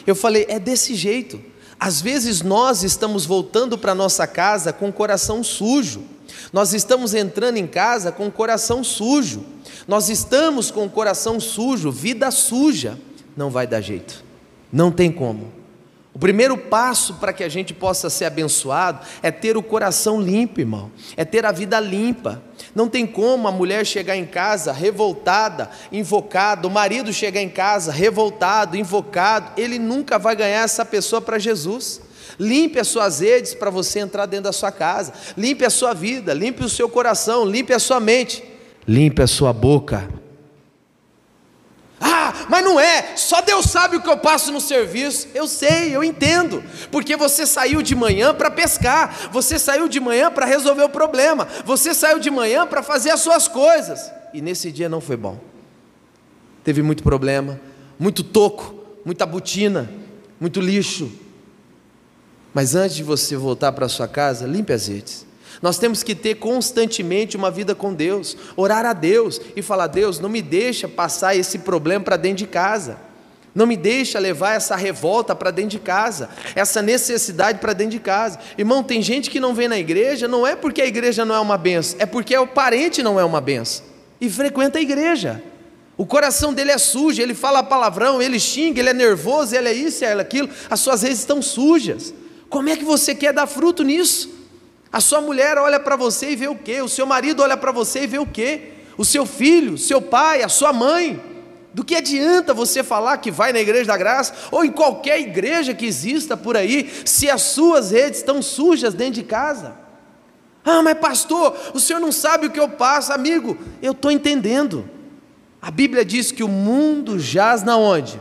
Eu 0.07 0.15
falei, 0.15 0.45
é 0.47 0.59
desse 0.59 0.95
jeito. 0.95 1.41
Às 1.81 2.03
vezes 2.03 2.43
nós 2.43 2.83
estamos 2.83 3.25
voltando 3.25 3.79
para 3.79 3.95
nossa 3.95 4.27
casa 4.27 4.75
com 4.75 4.91
o 4.91 4.93
coração 4.93 5.43
sujo. 5.43 6.03
Nós 6.53 6.75
estamos 6.75 7.15
entrando 7.15 7.57
em 7.57 7.67
casa 7.67 8.13
com 8.13 8.27
o 8.27 8.33
coração 8.33 8.85
sujo. 8.85 9.43
Nós 9.89 10.11
estamos 10.11 10.71
com 10.71 10.85
o 10.85 10.91
coração 10.91 11.41
sujo, 11.41 11.91
vida 11.91 12.31
suja. 12.31 12.99
Não 13.35 13.49
vai 13.49 13.67
dar 13.67 13.81
jeito. 13.81 14.23
Não 14.71 14.93
tem 14.93 15.11
como. 15.11 15.62
O 16.15 16.19
primeiro 16.19 16.59
passo 16.59 17.15
para 17.15 17.33
que 17.33 17.43
a 17.43 17.49
gente 17.49 17.73
possa 17.73 18.11
ser 18.11 18.27
abençoado 18.27 19.01
é 19.23 19.31
ter 19.31 19.57
o 19.57 19.63
coração 19.63 20.21
limpo, 20.21 20.61
irmão. 20.61 20.91
É 21.17 21.25
ter 21.25 21.47
a 21.47 21.53
vida 21.53 21.81
limpa. 21.81 22.43
Não 22.75 22.87
tem 22.87 23.07
como 23.07 23.49
a 23.49 23.53
mulher 23.53 23.87
chegar 23.87 24.15
em 24.15 24.27
casa 24.27 24.73
revoltada, 24.73 25.71
invocada, 25.91 26.69
o 26.69 26.71
marido 26.71 27.13
chegar 27.13 27.41
em 27.41 27.49
casa 27.49 27.91
revoltado, 27.91 28.77
invocado, 28.77 29.53
ele 29.57 29.79
nunca 29.79 30.19
vai 30.19 30.37
ganhar 30.37 30.63
essa 30.63 30.85
pessoa 30.85 31.21
para 31.21 31.39
Jesus. 31.39 32.03
Limpe 32.39 32.79
as 32.79 32.89
suas 32.89 33.21
redes 33.21 33.55
para 33.55 33.71
você 33.71 34.01
entrar 34.01 34.27
dentro 34.27 34.45
da 34.45 34.53
sua 34.53 34.71
casa. 34.71 35.15
Limpe 35.37 35.65
a 35.65 35.71
sua 35.71 35.95
vida, 35.95 36.35
limpe 36.35 36.63
o 36.63 36.69
seu 36.69 36.91
coração, 36.91 37.45
limpe 37.47 37.73
a 37.73 37.79
sua 37.79 38.01
mente, 38.01 38.45
limpe 38.87 39.23
a 39.23 39.27
sua 39.27 39.53
boca 39.53 40.22
mas 42.53 42.63
não 42.63 42.79
é, 42.79 43.17
só 43.17 43.41
Deus 43.41 43.65
sabe 43.65 43.97
o 43.97 44.03
que 44.03 44.11
eu 44.11 44.19
passo 44.19 44.53
no 44.53 44.61
serviço. 44.61 45.27
Eu 45.35 45.49
sei, 45.49 45.97
eu 45.97 46.05
entendo, 46.05 46.63
porque 46.91 47.17
você 47.17 47.47
saiu 47.47 47.81
de 47.81 47.95
manhã 47.95 48.35
para 48.35 48.51
pescar, 48.51 49.31
você 49.33 49.59
saiu 49.59 49.89
de 49.89 49.99
manhã 49.99 50.31
para 50.31 50.45
resolver 50.45 50.83
o 50.83 50.89
problema, 50.91 51.49
você 51.65 51.95
saiu 51.95 52.19
de 52.19 52.31
manhã 52.31 52.67
para 52.67 52.83
fazer 52.83 53.09
as 53.09 53.21
suas 53.21 53.49
coisas, 53.49 54.13
e 54.35 54.43
nesse 54.43 54.71
dia 54.71 54.87
não 54.87 55.01
foi 55.01 55.17
bom. 55.17 55.41
Teve 56.63 56.83
muito 56.83 57.03
problema, 57.03 57.59
muito 57.99 58.23
toco, 58.23 58.75
muita 59.03 59.25
botina, 59.25 59.91
muito 60.39 60.61
lixo. 60.61 61.11
Mas 62.53 62.75
antes 62.75 62.97
de 62.97 63.03
você 63.03 63.35
voltar 63.35 63.73
para 63.73 63.89
sua 63.89 64.07
casa, 64.07 64.47
limpe 64.47 64.75
as 64.75 64.89
redes. 64.89 65.25
Nós 65.63 65.79
temos 65.79 66.03
que 66.03 66.17
ter 66.17 66.35
constantemente 66.35 67.37
uma 67.37 67.49
vida 67.49 67.73
com 67.73 67.95
Deus, 67.95 68.37
orar 68.57 68.85
a 68.85 68.93
Deus 68.93 69.41
e 69.55 69.63
falar: 69.63 69.87
Deus, 69.87 70.19
não 70.19 70.29
me 70.29 70.43
deixa 70.43 70.89
passar 70.89 71.37
esse 71.37 71.61
problema 71.61 72.05
para 72.05 72.17
dentro 72.17 72.39
de 72.39 72.47
casa. 72.49 72.99
Não 73.55 73.67
me 73.67 73.77
deixa 73.77 74.19
levar 74.19 74.55
essa 74.55 74.75
revolta 74.75 75.37
para 75.37 75.51
dentro 75.51 75.73
de 75.73 75.79
casa, 75.79 76.31
essa 76.55 76.81
necessidade 76.81 77.59
para 77.59 77.75
dentro 77.75 77.93
de 77.93 78.01
casa. 78.01 78.39
Irmão, 78.57 78.83
tem 78.83 79.03
gente 79.03 79.31
que 79.31 79.39
não 79.39 79.55
vem 79.55 79.69
na 79.69 79.79
igreja, 79.79 80.27
não 80.27 80.47
é 80.47 80.57
porque 80.57 80.81
a 80.81 80.87
igreja 80.87 81.25
não 81.25 81.35
é 81.35 81.39
uma 81.39 81.59
benção, 81.59 82.01
é 82.01 82.07
porque 82.07 82.37
o 82.37 82.47
parente 82.47 83.03
não 83.03 83.21
é 83.21 83.25
uma 83.25 83.43
benção. 83.43 83.85
E 84.19 84.31
frequenta 84.31 84.79
a 84.79 84.83
igreja. 84.83 85.43
O 85.99 86.07
coração 86.07 86.55
dele 86.55 86.71
é 86.71 86.79
sujo, 86.79 87.21
ele 87.21 87.35
fala 87.35 87.63
palavrão, 87.63 88.23
ele 88.23 88.41
xinga, 88.41 88.81
ele 88.81 88.89
é 88.89 88.95
nervoso, 88.95 89.55
ele 89.55 89.69
é 89.69 89.73
isso, 89.75 90.03
ele 90.03 90.21
é 90.21 90.23
aquilo. 90.23 90.49
As 90.71 90.81
suas 90.81 91.03
redes 91.03 91.19
estão 91.19 91.43
sujas. 91.43 92.15
Como 92.49 92.71
é 92.71 92.77
que 92.77 92.85
você 92.85 93.15
quer 93.15 93.35
dar 93.35 93.47
fruto 93.47 93.83
nisso? 93.83 94.42
A 94.93 95.01
sua 95.01 95.21
mulher 95.23 95.57
olha 95.57 95.81
para 95.81 95.97
você 95.97 96.33
e 96.33 96.37
vê 96.37 96.49
o 96.49 96.55
quê? 96.55 96.83
O 96.83 96.89
seu 96.89 97.07
marido 97.07 97.43
olha 97.43 97.57
para 97.57 97.73
você 97.73 98.03
e 98.03 98.07
vê 98.07 98.19
o 98.19 98.27
quê? 98.27 98.73
O 98.99 99.05
seu 99.05 99.25
filho, 99.25 99.79
seu 99.79 100.03
pai, 100.03 100.43
a 100.43 100.49
sua 100.49 100.73
mãe. 100.73 101.19
Do 101.73 101.83
que 101.83 101.95
adianta 101.95 102.53
você 102.53 102.83
falar 102.83 103.17
que 103.17 103.31
vai 103.31 103.51
na 103.51 103.61
igreja 103.61 103.87
da 103.87 103.97
graça 103.97 104.35
ou 104.51 104.63
em 104.63 104.71
qualquer 104.71 105.19
igreja 105.19 105.73
que 105.73 105.87
exista 105.87 106.37
por 106.37 106.55
aí, 106.55 106.93
se 107.07 107.31
as 107.31 107.41
suas 107.41 107.91
redes 107.91 108.19
estão 108.19 108.43
sujas 108.43 108.93
dentro 108.93 109.15
de 109.15 109.23
casa? 109.23 109.75
Ah, 110.63 110.83
mas 110.83 110.99
pastor, 110.99 111.57
o 111.73 111.81
senhor 111.81 111.99
não 111.99 112.13
sabe 112.13 112.47
o 112.47 112.51
que 112.51 112.61
eu 112.61 112.69
passo, 112.69 113.13
amigo. 113.13 113.57
Eu 113.81 113.93
estou 113.93 114.11
entendendo. 114.11 114.89
A 115.61 115.71
Bíblia 115.71 116.05
diz 116.05 116.31
que 116.31 116.45
o 116.45 116.49
mundo 116.49 117.19
jaz 117.19 117.63
na 117.63 117.79
onde? 117.79 118.21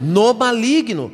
No 0.00 0.32
maligno. 0.32 1.12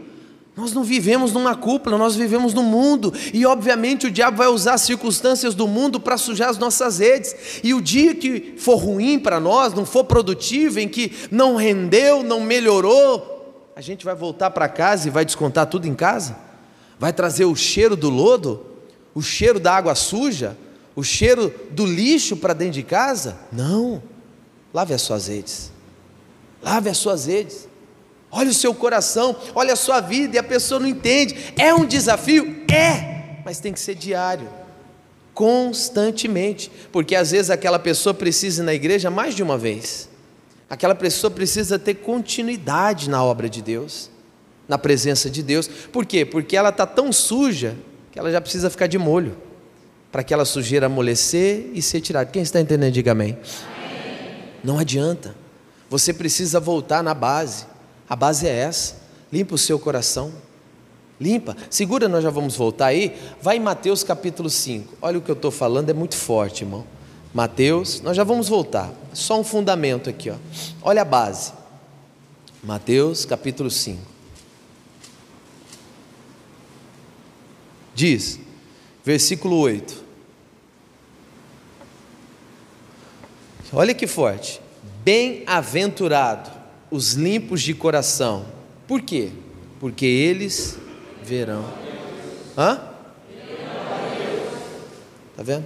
Nós 0.60 0.74
não 0.74 0.84
vivemos 0.84 1.32
numa 1.32 1.54
cúpula, 1.54 1.96
nós 1.96 2.14
vivemos 2.14 2.52
no 2.52 2.62
mundo, 2.62 3.14
e 3.32 3.46
obviamente 3.46 4.06
o 4.06 4.10
diabo 4.10 4.36
vai 4.36 4.48
usar 4.48 4.74
as 4.74 4.82
circunstâncias 4.82 5.54
do 5.54 5.66
mundo 5.66 5.98
para 5.98 6.18
sujar 6.18 6.50
as 6.50 6.58
nossas 6.58 6.98
redes. 6.98 7.34
E 7.64 7.72
o 7.72 7.80
dia 7.80 8.14
que 8.14 8.56
for 8.58 8.76
ruim 8.76 9.18
para 9.18 9.40
nós, 9.40 9.72
não 9.72 9.86
for 9.86 10.04
produtivo, 10.04 10.78
em 10.78 10.86
que 10.86 11.12
não 11.30 11.56
rendeu, 11.56 12.22
não 12.22 12.40
melhorou, 12.40 13.70
a 13.74 13.80
gente 13.80 14.04
vai 14.04 14.14
voltar 14.14 14.50
para 14.50 14.68
casa 14.68 15.08
e 15.08 15.10
vai 15.10 15.24
descontar 15.24 15.64
tudo 15.64 15.88
em 15.88 15.94
casa? 15.94 16.36
Vai 16.98 17.14
trazer 17.14 17.46
o 17.46 17.56
cheiro 17.56 17.96
do 17.96 18.10
lodo, 18.10 18.60
o 19.14 19.22
cheiro 19.22 19.58
da 19.58 19.74
água 19.74 19.94
suja, 19.94 20.58
o 20.94 21.02
cheiro 21.02 21.54
do 21.70 21.86
lixo 21.86 22.36
para 22.36 22.52
dentro 22.52 22.74
de 22.74 22.82
casa? 22.82 23.38
Não. 23.50 24.02
Lave 24.74 24.92
as 24.92 25.00
suas 25.00 25.26
redes. 25.26 25.72
Lave 26.62 26.90
as 26.90 26.98
suas 26.98 27.24
redes. 27.24 27.69
Olha 28.30 28.50
o 28.50 28.54
seu 28.54 28.72
coração, 28.72 29.36
olha 29.54 29.72
a 29.72 29.76
sua 29.76 30.00
vida 30.00 30.36
e 30.36 30.38
a 30.38 30.42
pessoa 30.42 30.78
não 30.78 30.86
entende. 30.86 31.52
É 31.56 31.74
um 31.74 31.84
desafio? 31.84 32.64
É, 32.72 33.40
mas 33.44 33.58
tem 33.58 33.72
que 33.72 33.80
ser 33.80 33.96
diário, 33.96 34.48
constantemente, 35.34 36.70
porque 36.92 37.16
às 37.16 37.32
vezes 37.32 37.50
aquela 37.50 37.78
pessoa 37.78 38.14
precisa 38.14 38.62
ir 38.62 38.66
na 38.66 38.74
igreja 38.74 39.10
mais 39.10 39.34
de 39.34 39.42
uma 39.42 39.58
vez. 39.58 40.08
Aquela 40.68 40.94
pessoa 40.94 41.30
precisa 41.30 41.80
ter 41.80 41.94
continuidade 41.94 43.10
na 43.10 43.24
obra 43.24 43.48
de 43.48 43.60
Deus, 43.60 44.08
na 44.68 44.78
presença 44.78 45.28
de 45.28 45.42
Deus. 45.42 45.66
Por 45.66 46.06
quê? 46.06 46.24
Porque 46.24 46.56
ela 46.56 46.68
está 46.68 46.86
tão 46.86 47.12
suja 47.12 47.76
que 48.12 48.18
ela 48.18 48.30
já 48.30 48.40
precisa 48.40 48.70
ficar 48.70 48.86
de 48.86 48.96
molho, 48.96 49.36
para 50.12 50.20
aquela 50.20 50.44
sujeira 50.44 50.86
amolecer 50.86 51.70
e 51.72 51.82
ser 51.82 52.00
tirada. 52.00 52.30
Quem 52.30 52.42
está 52.42 52.60
entendendo, 52.60 52.92
diga 52.92 53.12
amém. 53.12 53.36
amém. 53.36 54.36
Não 54.62 54.78
adianta. 54.78 55.34
Você 55.88 56.12
precisa 56.12 56.60
voltar 56.60 57.02
na 57.02 57.14
base. 57.14 57.66
A 58.10 58.16
base 58.16 58.48
é 58.48 58.50
essa. 58.50 58.96
Limpa 59.32 59.54
o 59.54 59.58
seu 59.58 59.78
coração. 59.78 60.32
Limpa. 61.20 61.56
Segura, 61.70 62.08
nós 62.08 62.24
já 62.24 62.30
vamos 62.30 62.56
voltar 62.56 62.86
aí. 62.86 63.16
Vai 63.40 63.58
em 63.58 63.60
Mateus 63.60 64.02
capítulo 64.02 64.50
5. 64.50 64.96
Olha 65.00 65.18
o 65.18 65.22
que 65.22 65.30
eu 65.30 65.36
estou 65.36 65.52
falando, 65.52 65.90
é 65.90 65.92
muito 65.92 66.16
forte, 66.16 66.64
irmão. 66.64 66.84
Mateus, 67.32 68.00
nós 68.00 68.16
já 68.16 68.24
vamos 68.24 68.48
voltar. 68.48 68.90
Só 69.12 69.38
um 69.38 69.44
fundamento 69.44 70.10
aqui, 70.10 70.28
ó. 70.28 70.34
Olha 70.82 71.02
a 71.02 71.04
base. 71.04 71.52
Mateus 72.64 73.24
capítulo 73.24 73.70
5. 73.70 74.00
Diz, 77.94 78.40
versículo 79.04 79.56
8. 79.56 80.02
Olha 83.72 83.94
que 83.94 84.08
forte. 84.08 84.60
Bem-aventurado 85.04 86.59
os 86.90 87.12
limpos 87.12 87.62
de 87.62 87.74
coração. 87.74 88.46
Por 88.86 89.00
quê? 89.02 89.30
Porque 89.78 90.04
eles 90.04 90.76
verão. 91.22 91.64
Hã? 92.56 92.80
Está 95.30 95.42
vendo? 95.42 95.64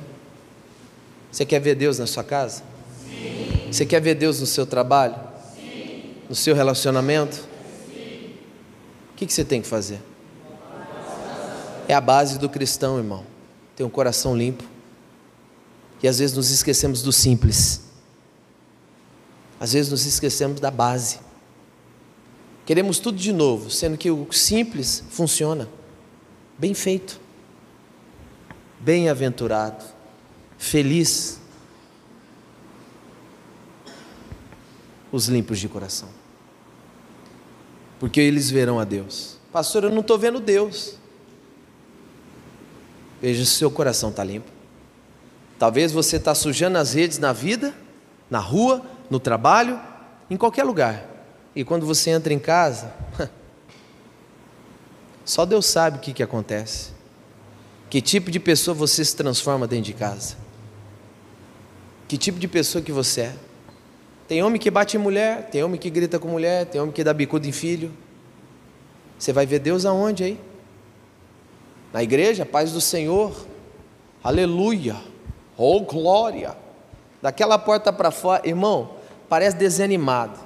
Você 1.33 1.45
quer 1.45 1.59
ver 1.59 1.75
Deus 1.75 1.99
na 1.99 2.07
sua 2.07 2.23
casa? 2.23 2.63
Sim. 3.05 3.73
Você 3.73 3.85
quer 3.85 4.01
ver 4.01 4.15
Deus 4.15 4.39
no 4.39 4.47
seu 4.47 4.65
trabalho? 4.65 5.17
Sim. 5.57 6.15
No 6.29 6.35
seu 6.35 6.55
relacionamento? 6.55 7.37
Sim. 7.93 8.35
O 9.11 9.17
que, 9.17 9.27
que 9.27 9.33
você 9.33 9.45
tem 9.45 9.61
que 9.61 9.67
fazer? 9.67 10.01
É 11.89 11.95
a 11.95 12.01
base 12.01 12.39
do 12.39 12.49
cristão, 12.49 12.99
irmão. 12.99 13.25
Ter 13.75 13.83
um 13.83 13.91
coração 13.91 14.37
limpo. 14.37 14.63
E 16.03 16.07
às 16.07 16.19
vezes 16.19 16.37
nos 16.37 16.51
esquecemos 16.51 17.03
do 17.03 17.13
simples. 17.13 17.84
Às 19.59 19.73
vezes 19.73 19.91
nos 19.91 20.05
esquecemos 20.07 20.61
da 20.61 20.71
base. 20.71 21.21
Queremos 22.67 22.99
tudo 22.99 23.19
de 23.19 23.33
novo, 23.33 23.71
sendo 23.71 23.97
que 23.97 24.11
o 24.11 24.33
simples 24.33 25.05
funciona. 25.11 25.69
Bem 26.59 26.75
feito. 26.75 27.21
Bem-aventurado. 28.81 29.85
Feliz 30.59 31.41
os 35.13 35.29
limpos 35.29 35.61
de 35.61 35.69
coração, 35.69 36.09
porque 38.01 38.21
eles 38.21 38.51
verão 38.51 38.81
a 38.81 38.85
Deus. 38.85 39.39
Pastor, 39.53 39.85
eu 39.85 39.91
não 39.91 40.01
estou 40.01 40.19
vendo 40.19 40.41
Deus. 40.41 40.97
Veja 43.23 43.45
se 43.45 43.53
seu 43.53 43.71
coração 43.71 44.11
está 44.11 44.25
limpo. 44.25 44.51
Talvez 45.57 45.93
você 45.93 46.17
está 46.17 46.35
sujando 46.35 46.79
as 46.79 46.95
redes 46.95 47.19
na 47.19 47.33
vida, 47.33 47.73
na 48.29 48.41
rua, 48.41 48.85
no 49.11 49.19
trabalho, 49.21 49.81
em 50.31 50.37
qualquer 50.37 50.65
lugar. 50.65 51.05
E 51.55 51.65
quando 51.65 51.87
você 51.87 52.11
entra 52.11 52.33
em 52.33 52.39
casa, 52.39 52.93
só 55.25 55.45
Deus 55.45 55.67
sabe 55.67 55.99
o 55.99 56.01
que, 56.01 56.13
que 56.13 56.23
acontece. 56.23 56.93
Que 57.89 58.01
tipo 58.01 58.31
de 58.31 58.41
pessoa 58.41 58.75
você 58.75 59.05
se 59.05 59.15
transforma 59.15 59.67
dentro 59.67 59.85
de 59.85 59.93
casa? 59.93 60.37
Que 62.09 62.19
tipo 62.19 62.39
de 62.39 62.49
pessoa 62.49 62.83
que 62.83 62.91
você 62.91 63.21
é? 63.23 63.35
Tem 64.27 64.43
homem 64.43 64.61
que 64.61 64.71
bate 64.71 64.97
em 64.97 65.01
mulher, 65.01 65.49
tem 65.51 65.63
homem 65.63 65.79
que 65.79 65.91
grita 65.91 66.19
com 66.19 66.29
mulher, 66.29 66.67
tem 66.67 66.81
homem 66.81 66.93
que 66.93 67.05
dá 67.05 67.13
bicudo 67.13 67.47
em 67.47 67.53
filho. 67.53 67.93
Você 69.19 69.33
vai 69.33 69.47
ver 69.47 69.59
Deus 69.59 69.85
aonde 69.85 70.25
aí? 70.25 70.41
Na 71.93 72.03
igreja, 72.03 72.45
paz 72.45 72.73
do 72.73 72.81
Senhor. 72.81 73.47
Aleluia. 74.23 74.97
Oh 75.57 75.81
glória. 75.81 76.57
Daquela 77.23 77.59
porta 77.59 77.93
para 77.93 78.11
fora, 78.11 78.47
irmão, 78.47 78.94
parece 79.35 79.57
desanimado. 79.57 80.39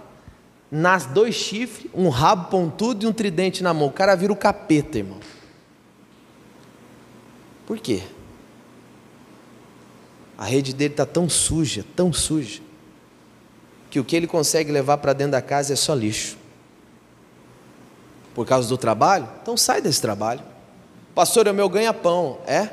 Nas 0.71 1.05
dois 1.05 1.35
chifres, 1.35 1.91
um 1.93 2.09
rabo 2.09 2.49
pontudo 2.49 3.05
e 3.05 3.07
um 3.07 3.13
tridente 3.13 3.63
na 3.63 3.75
mão. 3.75 3.89
O 3.89 3.93
cara 3.93 4.15
vira 4.15 4.33
o 4.33 4.37
capeta, 4.37 4.97
irmão. 4.97 5.19
Por 7.67 7.79
quê? 7.79 8.03
A 10.39 10.47
rede 10.47 10.73
dele 10.73 10.95
está 10.95 11.05
tão 11.05 11.29
suja, 11.29 11.85
tão 11.95 12.15
suja, 12.15 12.63
que 13.91 14.01
o 14.01 14.05
que 14.05 14.17
ele 14.17 14.27
consegue 14.27 14.73
levar 14.73 14.97
para 14.97 15.13
dentro 15.13 15.33
da 15.33 15.43
casa 15.43 15.75
é 15.75 15.77
só 15.77 15.93
lixo. 15.93 16.39
Por 18.35 18.47
causa 18.47 18.71
do 18.71 18.79
trabalho? 18.79 19.29
Então 19.43 19.55
sai 19.55 19.83
desse 19.83 20.01
trabalho. 20.01 20.41
Pastor, 21.15 21.47
é 21.47 21.51
o 21.51 21.55
meu 21.55 21.69
ganha-pão. 21.69 22.39
É? 22.47 22.71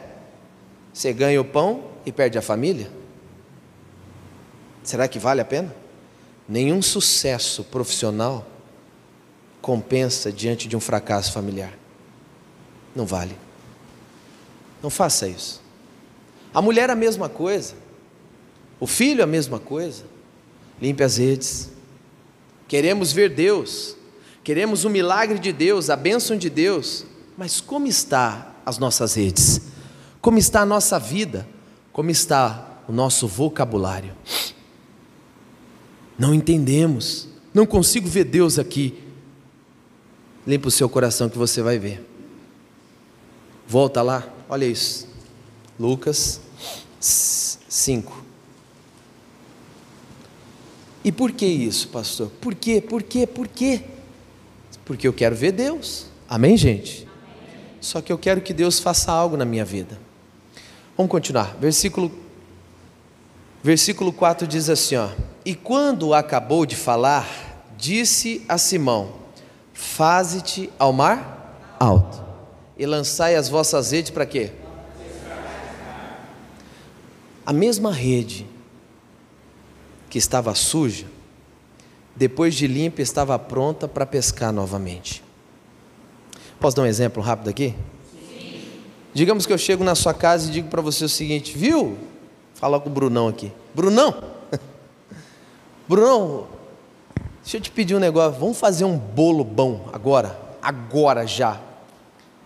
Você 0.94 1.12
ganha 1.12 1.42
o 1.42 1.46
pão 1.46 1.84
e 2.06 2.12
perde 2.14 2.38
a 2.38 2.42
família? 2.42 2.90
Será 4.82 5.10
que 5.10 5.20
vale 5.20 5.42
a 5.42 5.46
pena? 5.46 5.84
Nenhum 6.48 6.82
sucesso 6.82 7.64
profissional 7.64 8.46
compensa 9.62 10.32
diante 10.32 10.68
de 10.68 10.76
um 10.76 10.80
fracasso 10.80 11.32
familiar. 11.32 11.74
Não 12.96 13.06
vale. 13.06 13.36
Não 14.82 14.90
faça 14.90 15.28
isso. 15.28 15.62
A 16.54 16.62
mulher 16.62 16.90
a 16.90 16.96
mesma 16.96 17.28
coisa. 17.28 17.74
O 18.80 18.86
filho 18.86 19.24
a 19.24 19.28
mesma 19.28 19.60
coisa. 19.60 20.04
Limpe 20.80 21.04
as 21.04 21.18
redes. 21.18 21.72
Queremos 22.68 23.12
ver 23.12 23.30
Deus. 23.30 23.96
Queremos 24.44 24.86
o 24.86 24.90
milagre 24.90 25.40
de 25.40 25.52
Deus, 25.52 25.90
a 25.90 25.96
bênção 25.96 26.38
de 26.38 26.50
Deus. 26.50 27.06
Mas 27.36 27.60
como 27.60 27.88
está 27.88 28.54
as 28.64 28.78
nossas 28.78 29.16
redes? 29.16 29.62
Como 30.22 30.38
está 30.38 30.62
a 30.62 30.66
nossa 30.66 31.00
vida? 31.00 31.48
Como 31.92 32.12
está 32.12 32.82
o 32.88 32.92
nosso 32.92 33.28
vocabulário? 33.28 34.16
Não 36.18 36.34
entendemos. 36.34 37.28
Não 37.54 37.66
consigo 37.66 38.08
ver 38.08 38.26
Deus 38.26 38.58
aqui. 38.60 39.02
Limpa 40.46 40.68
o 40.68 40.72
seu 40.72 40.88
coração 40.88 41.30
que 41.30 41.38
você 41.38 41.62
vai 41.62 41.78
ver. 41.78 42.06
Volta 43.68 44.02
lá. 44.02 44.28
Olha 44.48 44.66
isso. 44.66 45.08
Lucas 45.80 46.40
5. 47.00 48.24
E 51.04 51.12
por 51.12 51.32
que 51.32 51.46
isso, 51.46 51.90
pastor? 51.90 52.32
Por 52.42 52.56
quê? 52.56 52.82
Por 52.82 53.04
quê? 53.04 53.28
Por 53.28 53.48
quê? 53.48 53.84
Porque 54.84 55.08
eu 55.08 55.14
quero 55.14 55.36
ver 55.36 55.52
Deus. 55.52 56.08
Amém, 56.28 56.58
gente? 56.58 57.08
Só 57.80 58.02
que 58.02 58.12
eu 58.12 58.18
quero 58.18 58.42
que 58.42 58.54
Deus 58.54 58.80
faça 58.80 59.12
algo 59.12 59.38
na 59.38 59.46
minha 59.46 59.64
vida. 59.64 60.00
Vamos 60.98 61.12
continuar. 61.12 61.56
Versículo 61.60 62.12
Versículo 63.66 64.14
4 64.14 64.46
diz 64.46 64.70
assim, 64.70 64.96
ó: 64.96 65.10
E 65.44 65.56
quando 65.56 66.14
acabou 66.14 66.68
de 66.68 66.76
falar, 66.76 67.66
disse 67.76 68.46
a 68.48 68.60
Simão: 68.60 69.14
Faze-te 69.74 70.70
ao 70.78 70.94
mar 70.94 71.76
alto 71.80 72.24
e 72.78 72.86
lançai 72.86 73.36
as 73.36 73.50
vossas 73.50 73.90
redes 73.90 74.12
para 74.12 74.24
quê? 74.28 74.52
A 77.44 77.52
mesma 77.52 77.92
rede 77.92 78.46
que 80.12 80.20
estava 80.20 80.54
suja, 80.54 81.08
depois 82.16 82.54
de 82.54 82.68
limpa, 82.68 83.02
estava 83.02 83.40
pronta 83.40 83.88
para 83.88 84.06
pescar 84.06 84.54
novamente. 84.54 85.24
Posso 86.60 86.76
dar 86.76 86.84
um 86.84 86.86
exemplo 86.86 87.20
rápido 87.20 87.50
aqui? 87.50 87.74
Sim. 88.30 88.62
Digamos 89.12 89.48
que 89.48 89.54
eu 89.54 89.58
chego 89.58 89.84
na 89.84 89.96
sua 89.96 90.14
casa 90.14 90.50
e 90.50 90.52
digo 90.52 90.68
para 90.68 90.84
você 90.84 91.04
o 91.04 91.10
seguinte: 91.10 91.58
viu? 91.58 91.98
Fala 92.56 92.80
com 92.80 92.90
o 92.90 92.92
Brunão 92.92 93.28
aqui. 93.28 93.52
Brunão! 93.74 94.16
Brunão, 95.88 96.48
deixa 97.44 97.58
eu 97.58 97.62
te 97.62 97.70
pedir 97.70 97.96
um 97.96 98.00
negócio. 98.00 98.40
Vamos 98.40 98.58
fazer 98.58 98.86
um 98.86 98.98
bolo 98.98 99.44
bom 99.44 99.90
agora? 99.94 100.40
Agora 100.62 101.28
já. 101.28 101.62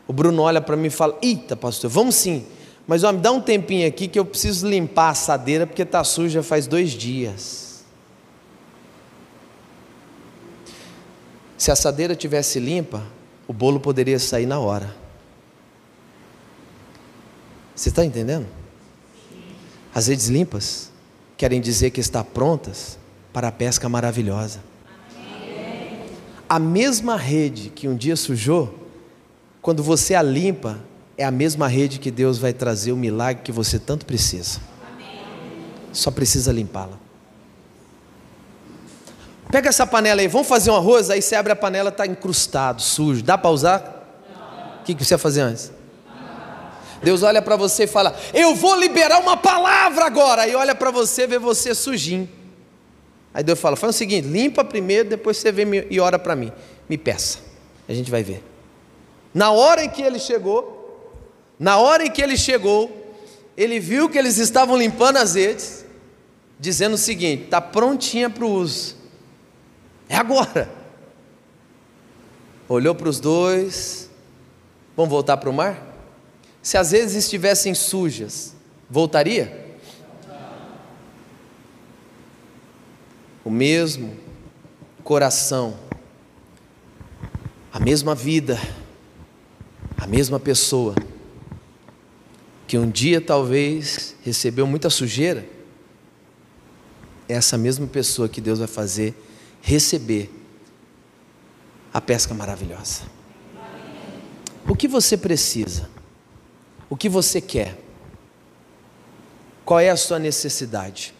O 0.08 0.12
Bruno 0.12 0.42
olha 0.42 0.60
para 0.60 0.76
mim 0.76 0.88
e 0.88 0.90
fala: 0.90 1.18
Eita, 1.22 1.56
pastor, 1.56 1.90
vamos 1.90 2.16
sim. 2.16 2.46
Mas 2.88 3.04
ó, 3.04 3.12
me 3.12 3.20
dá 3.20 3.32
um 3.32 3.40
tempinho 3.40 3.88
aqui 3.88 4.08
que 4.08 4.18
eu 4.18 4.26
preciso 4.26 4.68
limpar 4.68 5.06
a 5.06 5.10
assadeira 5.12 5.68
porque 5.68 5.84
está 5.84 6.04
suja 6.04 6.42
faz 6.42 6.66
dois 6.66 6.90
dias. 6.90 7.86
Se 11.56 11.70
a 11.70 11.74
assadeira 11.74 12.16
tivesse 12.16 12.60
limpa, 12.60 13.04
o 13.48 13.54
bolo 13.54 13.80
poderia 13.80 14.18
sair 14.18 14.48
na 14.48 14.60
hora. 14.60 14.96
Você 17.76 17.90
está 17.90 18.04
entendendo? 18.04 18.48
As 19.94 20.08
redes 20.08 20.28
limpas 20.28 20.92
querem 21.38 21.60
dizer 21.60 21.90
que 21.92 22.00
estão 22.00 22.24
prontas 22.24 22.98
para 23.34 23.48
a 23.48 23.52
pesca 23.52 23.88
maravilhosa. 23.90 24.60
A 26.48 26.60
mesma 26.60 27.16
rede 27.16 27.70
que 27.70 27.88
um 27.88 27.96
dia 27.96 28.16
sujou, 28.16 28.88
quando 29.62 29.84
você 29.84 30.16
a 30.16 30.22
limpa, 30.22 30.80
é 31.18 31.24
a 31.24 31.32
mesma 31.32 31.68
rede 31.68 32.00
que 32.00 32.10
Deus 32.10 32.38
vai 32.38 32.54
trazer 32.54 32.92
o 32.92 32.98
milagre 32.98 33.44
que 33.44 33.52
você 33.52 33.78
tanto 33.78 34.06
precisa. 34.06 34.60
Só 35.92 36.10
precisa 36.12 36.52
limpá-la. 36.52 36.98
Pega 39.52 39.70
essa 39.70 39.86
panela 39.86 40.22
aí, 40.22 40.28
vamos 40.28 40.48
fazer 40.48 40.70
um 40.70 40.76
arroz, 40.76 41.10
aí 41.10 41.22
você 41.22 41.36
abre 41.36 41.52
a 41.52 41.56
panela, 41.56 41.90
está 41.90 42.06
encrustado, 42.06 42.82
sujo. 42.82 43.24
Dá 43.24 43.38
para 43.38 43.50
usar? 43.50 44.22
O 44.82 44.84
que, 44.84 44.94
que 44.94 45.04
você 45.04 45.16
vai 45.16 45.22
fazer 45.22 45.42
antes? 45.42 45.72
Deus 47.02 47.24
olha 47.24 47.42
para 47.42 47.56
você 47.56 47.84
e 47.84 47.88
fala: 47.88 48.16
Eu 48.34 48.56
vou 48.56 48.76
liberar 48.76 49.20
uma 49.20 49.38
palavra 49.38 50.06
agora. 50.06 50.44
Aí 50.44 50.56
olha 50.56 50.76
para 50.76 50.92
você, 50.92 51.26
vê 51.26 51.40
você 51.40 51.74
sujinho. 51.74 52.30
Aí 53.34 53.44
Deus 53.44 53.60
fala: 53.60 53.76
Faz 53.76 53.96
o 53.96 53.98
seguinte, 53.98 54.28
limpa 54.28 54.64
primeiro, 54.64 55.10
depois 55.10 55.38
você 55.38 55.52
vem 55.52 55.86
e 55.90 56.00
ora 56.00 56.20
para 56.20 56.36
mim. 56.36 56.52
Me 56.90 56.98
peça. 56.98 57.40
A 57.88 57.94
gente 57.94 58.12
vai 58.12 58.24
ver. 58.24 58.44
Na 59.34 59.52
hora 59.52 59.84
em 59.84 59.90
que 59.90 60.02
ele 60.02 60.20
chegou, 60.20 61.14
na 61.58 61.78
hora 61.78 62.06
em 62.06 62.12
que 62.12 62.22
ele 62.22 62.36
chegou, 62.38 63.16
ele 63.56 63.80
viu 63.80 64.10
que 64.10 64.18
eles 64.18 64.38
estavam 64.38 64.78
limpando 64.78 65.18
as 65.18 65.36
redes, 65.36 65.86
dizendo 66.60 66.94
o 66.94 66.98
seguinte: 66.98 67.44
está 67.46 67.62
prontinha 67.62 68.30
para 68.30 68.46
o 68.46 68.52
uso, 68.52 68.96
é 70.08 70.16
agora. 70.16 70.70
Olhou 72.68 72.94
para 72.94 73.10
os 73.10 73.20
dois, 73.20 74.10
vamos 74.96 75.10
voltar 75.10 75.38
para 75.38 75.50
o 75.50 75.54
mar? 75.54 75.89
Se 76.62 76.78
as 76.78 76.92
redes 76.92 77.16
estivessem 77.16 77.74
sujas, 77.74 78.56
voltaria? 78.90 79.68
O 83.44 83.50
mesmo 83.50 84.18
coração, 85.04 85.80
a 87.72 87.80
mesma 87.80 88.14
vida, 88.14 88.60
a 89.98 90.06
mesma 90.06 90.40
pessoa 90.40 90.94
que 92.68 92.78
um 92.78 92.90
dia 92.90 93.20
talvez 93.20 94.16
recebeu 94.22 94.68
muita 94.68 94.90
sujeira, 94.90 95.48
é 97.28 97.34
essa 97.34 97.58
mesma 97.58 97.88
pessoa 97.88 98.30
que 98.30 98.42
Deus 98.42 98.60
vai 98.60 98.68
fazer 98.68 99.16
receber 99.62 100.30
a 101.94 102.00
pesca 102.00 102.34
maravilhosa. 102.34 103.04
O 104.68 104.76
que 104.76 104.88
você 104.88 105.18
precisa? 105.18 105.90
O 106.90 106.98
que 106.98 107.08
você 107.08 107.40
quer? 107.40 107.78
Qual 109.64 109.80
é 109.80 109.90
a 109.90 109.98
sua 109.98 110.18
necessidade? 110.18 111.14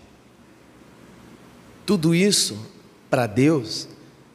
Tudo 1.86 2.16
isso, 2.16 2.58
para 3.10 3.28
Deus, 3.28 3.88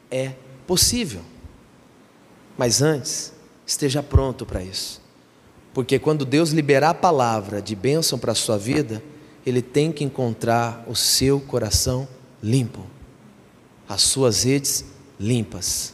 é 0.09 0.33
possível. 0.65 1.21
Mas 2.57 2.81
antes, 2.81 3.33
esteja 3.65 4.01
pronto 4.01 4.45
para 4.45 4.63
isso. 4.63 5.01
Porque 5.73 5.99
quando 5.99 6.23
Deus 6.23 6.51
liberar 6.51 6.91
a 6.91 6.93
palavra 6.93 7.61
de 7.61 7.75
bênção 7.75 8.17
para 8.17 8.31
a 8.31 8.35
sua 8.35 8.57
vida, 8.57 9.03
ele 9.45 9.61
tem 9.61 9.91
que 9.91 10.03
encontrar 10.05 10.85
o 10.87 10.95
seu 10.95 11.39
coração 11.41 12.07
limpo, 12.41 12.85
as 13.87 14.01
suas 14.01 14.43
redes 14.43 14.85
limpas. 15.19 15.93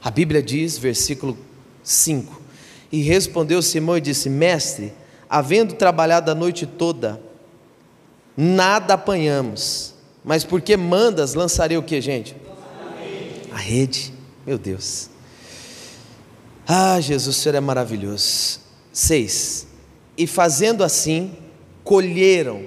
A 0.00 0.10
Bíblia 0.10 0.40
diz, 0.40 0.78
versículo 0.78 1.36
5: 1.82 2.40
E 2.96 3.02
respondeu 3.02 3.60
Simão 3.60 3.98
e 3.98 4.00
disse: 4.00 4.30
Mestre, 4.30 4.90
havendo 5.28 5.74
trabalhado 5.74 6.30
a 6.30 6.34
noite 6.34 6.64
toda, 6.64 7.20
nada 8.34 8.94
apanhamos, 8.94 9.92
mas 10.24 10.44
porque 10.44 10.78
mandas, 10.78 11.34
lançarei 11.34 11.76
o 11.76 11.82
que, 11.82 12.00
gente? 12.00 12.34
A 13.52 13.58
rede, 13.58 14.14
meu 14.46 14.56
Deus. 14.56 15.10
Ah, 16.66 16.98
Jesus, 16.98 17.36
o 17.36 17.38
Senhor 17.38 17.56
é 17.56 17.60
maravilhoso. 17.60 18.60
Seis. 18.90 19.66
E 20.16 20.26
fazendo 20.26 20.82
assim, 20.82 21.32
colheram 21.84 22.64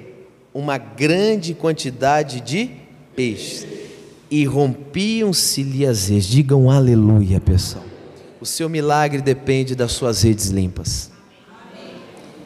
uma 0.53 0.77
grande 0.77 1.55
quantidade 1.55 2.39
de 2.39 2.69
peixes 3.15 3.65
e 4.29 4.45
rompiam-se-lhe 4.45 5.87
as 5.87 6.07
redes. 6.07 6.27
Digam 6.27 6.69
aleluia, 6.69 7.39
pessoal. 7.39 7.88
O 8.41 8.45
seu 8.45 8.69
milagre 8.69 9.21
depende 9.21 9.75
das 9.75 9.91
suas 9.91 10.23
redes 10.23 10.47
limpas. 10.47 11.11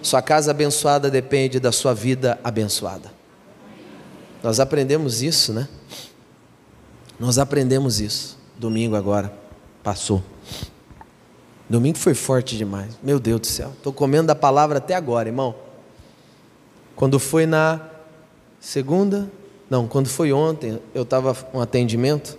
Sua 0.01 0.21
casa 0.21 0.51
abençoada 0.51 1.09
depende 1.09 1.59
da 1.59 1.71
sua 1.71 1.93
vida 1.93 2.39
abençoada. 2.43 3.11
Nós 4.41 4.59
aprendemos 4.59 5.21
isso, 5.21 5.53
né? 5.53 5.67
Nós 7.19 7.37
aprendemos 7.37 8.01
isso. 8.01 8.37
Domingo 8.57 8.95
agora 8.95 9.33
passou. 9.81 10.21
Domingo 11.69 11.97
foi 11.97 12.13
forte 12.13 12.57
demais. 12.57 12.97
Meu 13.01 13.19
Deus 13.19 13.39
do 13.39 13.47
céu. 13.47 13.71
Estou 13.77 13.93
comendo 13.93 14.27
da 14.27 14.35
palavra 14.35 14.79
até 14.79 14.95
agora, 14.95 15.29
irmão. 15.29 15.55
Quando 16.95 17.17
foi 17.19 17.45
na 17.45 17.79
segunda, 18.59 19.31
não, 19.69 19.87
quando 19.87 20.07
foi 20.07 20.33
ontem, 20.33 20.79
eu 20.93 21.03
estava 21.03 21.35
um 21.53 21.61
atendimento, 21.61 22.37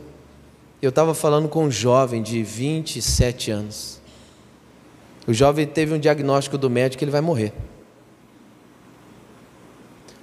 eu 0.84 0.90
estava 0.90 1.14
falando 1.14 1.48
com 1.48 1.64
um 1.64 1.70
jovem 1.70 2.22
de 2.22 2.42
27 2.42 3.50
anos. 3.50 4.00
O 5.26 5.32
jovem 5.32 5.66
teve 5.66 5.94
um 5.94 5.98
diagnóstico 5.98 6.58
do 6.58 6.68
médico 6.68 6.98
que 6.98 7.04
ele 7.04 7.10
vai 7.10 7.20
morrer. 7.20 7.52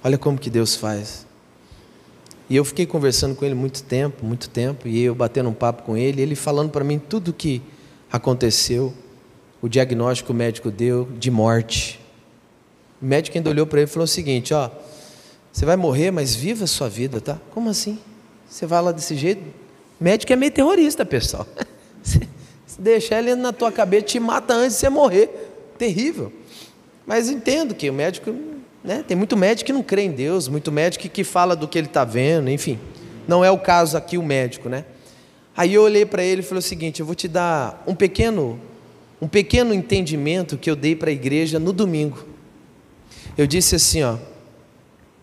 Olha 0.04 0.16
como 0.16 0.38
que 0.38 0.48
Deus 0.48 0.76
faz. 0.76 1.26
E 2.48 2.56
eu 2.56 2.64
fiquei 2.64 2.86
conversando 2.86 3.34
com 3.34 3.44
ele 3.44 3.54
muito 3.54 3.82
tempo, 3.82 4.24
muito 4.24 4.48
tempo, 4.50 4.86
e 4.86 5.02
eu 5.02 5.14
batendo 5.14 5.48
um 5.48 5.54
papo 5.54 5.82
com 5.82 5.96
ele, 5.96 6.20
ele 6.20 6.34
falando 6.34 6.70
para 6.70 6.84
mim 6.84 6.98
tudo 6.98 7.28
o 7.28 7.32
que 7.32 7.62
aconteceu, 8.10 8.92
o 9.60 9.68
diagnóstico 9.68 10.26
que 10.26 10.32
o 10.32 10.34
médico 10.34 10.70
deu 10.70 11.08
de 11.18 11.30
morte. 11.30 12.00
O 13.00 13.04
médico 13.04 13.36
ainda 13.36 13.50
olhou 13.50 13.66
para 13.66 13.80
ele 13.80 13.88
e 13.88 13.92
falou 13.92 14.04
o 14.04 14.08
seguinte: 14.08 14.52
ó, 14.52 14.70
você 15.52 15.64
vai 15.64 15.76
morrer, 15.76 16.10
mas 16.10 16.34
viva 16.34 16.64
a 16.64 16.68
sua 16.68 16.88
vida, 16.88 17.20
tá? 17.20 17.40
Como 17.52 17.68
assim? 17.70 17.98
Você 18.48 18.66
vai 18.66 18.82
lá 18.82 18.92
desse 18.92 19.16
jeito? 19.16 19.61
Médico 20.02 20.32
é 20.32 20.36
meio 20.36 20.50
terrorista, 20.50 21.04
pessoal. 21.06 21.46
Se 22.02 22.80
deixar 22.80 23.20
ele 23.20 23.36
na 23.36 23.52
tua 23.52 23.70
cabeça, 23.70 24.06
te 24.06 24.18
mata 24.18 24.52
antes 24.52 24.74
de 24.74 24.80
você 24.80 24.88
morrer. 24.88 25.30
Terrível. 25.78 26.32
Mas 27.06 27.28
entendo 27.28 27.72
que 27.72 27.88
o 27.88 27.92
médico, 27.92 28.34
né? 28.82 29.04
Tem 29.06 29.16
muito 29.16 29.36
médico 29.36 29.66
que 29.66 29.72
não 29.72 29.82
crê 29.82 30.02
em 30.02 30.10
Deus, 30.10 30.48
muito 30.48 30.72
médico 30.72 31.08
que 31.08 31.22
fala 31.22 31.54
do 31.54 31.68
que 31.68 31.78
ele 31.78 31.86
está 31.86 32.04
vendo, 32.04 32.50
enfim. 32.50 32.80
Não 33.28 33.44
é 33.44 33.50
o 33.52 33.58
caso 33.58 33.96
aqui 33.96 34.18
o 34.18 34.22
médico, 34.24 34.68
né? 34.68 34.84
Aí 35.56 35.74
eu 35.74 35.82
olhei 35.82 36.04
para 36.04 36.24
ele 36.24 36.40
e 36.40 36.44
falei 36.44 36.58
o 36.58 36.62
seguinte: 36.62 36.98
eu 36.98 37.06
vou 37.06 37.14
te 37.14 37.28
dar 37.28 37.80
um 37.86 37.94
pequeno, 37.94 38.58
um 39.20 39.28
pequeno 39.28 39.72
entendimento 39.72 40.58
que 40.58 40.68
eu 40.68 40.74
dei 40.74 40.96
para 40.96 41.10
a 41.10 41.12
igreja 41.12 41.60
no 41.60 41.72
domingo. 41.72 42.26
Eu 43.38 43.46
disse 43.46 43.76
assim, 43.76 44.02
ó, 44.02 44.16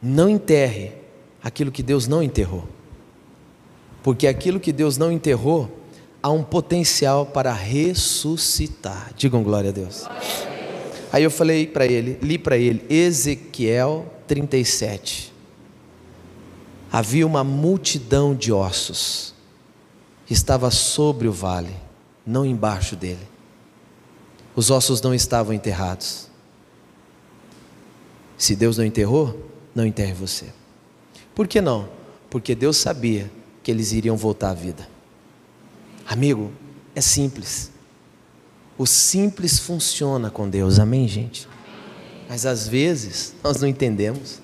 não 0.01 0.29
enterre 0.29 0.93
aquilo 1.43 1.69
que 1.69 1.83
Deus 1.83 2.07
não 2.07 2.23
enterrou. 2.23 2.78
Porque 4.03 4.27
aquilo 4.27 4.59
que 4.59 4.71
Deus 4.71 4.97
não 4.97 5.11
enterrou 5.11 5.69
há 6.21 6.29
um 6.29 6.43
potencial 6.43 7.25
para 7.25 7.53
ressuscitar. 7.53 9.11
Digam 9.15 9.43
glória 9.43 9.69
a 9.69 9.73
Deus. 9.73 10.05
Aí 11.11 11.23
eu 11.23 11.31
falei 11.31 11.65
para 11.65 11.85
ele, 11.85 12.17
li 12.21 12.37
para 12.37 12.57
ele 12.57 12.85
Ezequiel 12.89 14.05
37. 14.27 15.33
Havia 16.91 17.25
uma 17.25 17.43
multidão 17.43 18.35
de 18.35 18.51
ossos 18.51 19.33
estava 20.29 20.69
sobre 20.69 21.27
o 21.27 21.31
vale, 21.31 21.75
não 22.25 22.45
embaixo 22.45 22.95
dele. 22.95 23.27
Os 24.55 24.69
ossos 24.69 25.01
não 25.01 25.13
estavam 25.13 25.53
enterrados. 25.53 26.27
Se 28.37 28.55
Deus 28.55 28.77
não 28.77 28.85
enterrou, 28.85 29.49
não 29.73 29.85
enterre 29.85 30.13
você. 30.13 30.45
Por 31.33 31.47
que 31.47 31.61
não? 31.61 31.89
Porque 32.29 32.53
Deus 32.55 32.77
sabia 32.77 33.31
que 33.69 33.71
eles 33.71 33.91
iriam 33.91 34.17
voltar 34.17 34.49
à 34.49 34.53
vida. 34.55 34.89
Amigo, 36.07 36.51
é 36.95 37.01
simples. 37.01 37.69
O 38.79 38.87
simples 38.87 39.59
funciona 39.59 40.31
com 40.31 40.49
Deus, 40.49 40.79
amém, 40.79 41.07
gente? 41.07 41.47
Mas 42.27 42.47
às 42.47 42.67
vezes 42.67 43.35
nós 43.43 43.61
não 43.61 43.67
entendemos. 43.67 44.39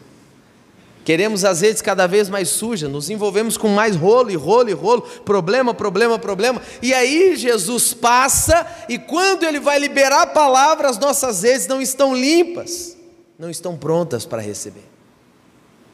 Queremos 1.03 1.43
as 1.43 1.61
redes 1.61 1.81
cada 1.81 2.05
vez 2.05 2.29
mais 2.29 2.49
sujas, 2.49 2.87
nos 2.87 3.09
envolvemos 3.09 3.57
com 3.57 3.69
mais 3.69 3.95
rolo 3.95 4.29
e 4.29 4.35
rolo 4.35 4.69
e 4.69 4.73
rolo, 4.73 5.01
problema, 5.01 5.73
problema, 5.73 6.19
problema. 6.19 6.61
E 6.83 6.93
aí 6.93 7.35
Jesus 7.35 7.95
passa 7.95 8.67
e 8.87 8.99
quando 8.99 9.43
ele 9.43 9.59
vai 9.59 9.79
liberar 9.79 10.21
a 10.21 10.27
palavra, 10.27 10.87
as 10.87 10.99
nossas 10.99 11.41
redes 11.41 11.65
não 11.65 11.81
estão 11.81 12.15
limpas 12.15 12.95
não 13.39 13.49
estão 13.49 13.75
prontas 13.75 14.23
para 14.23 14.39
receber. 14.39 14.85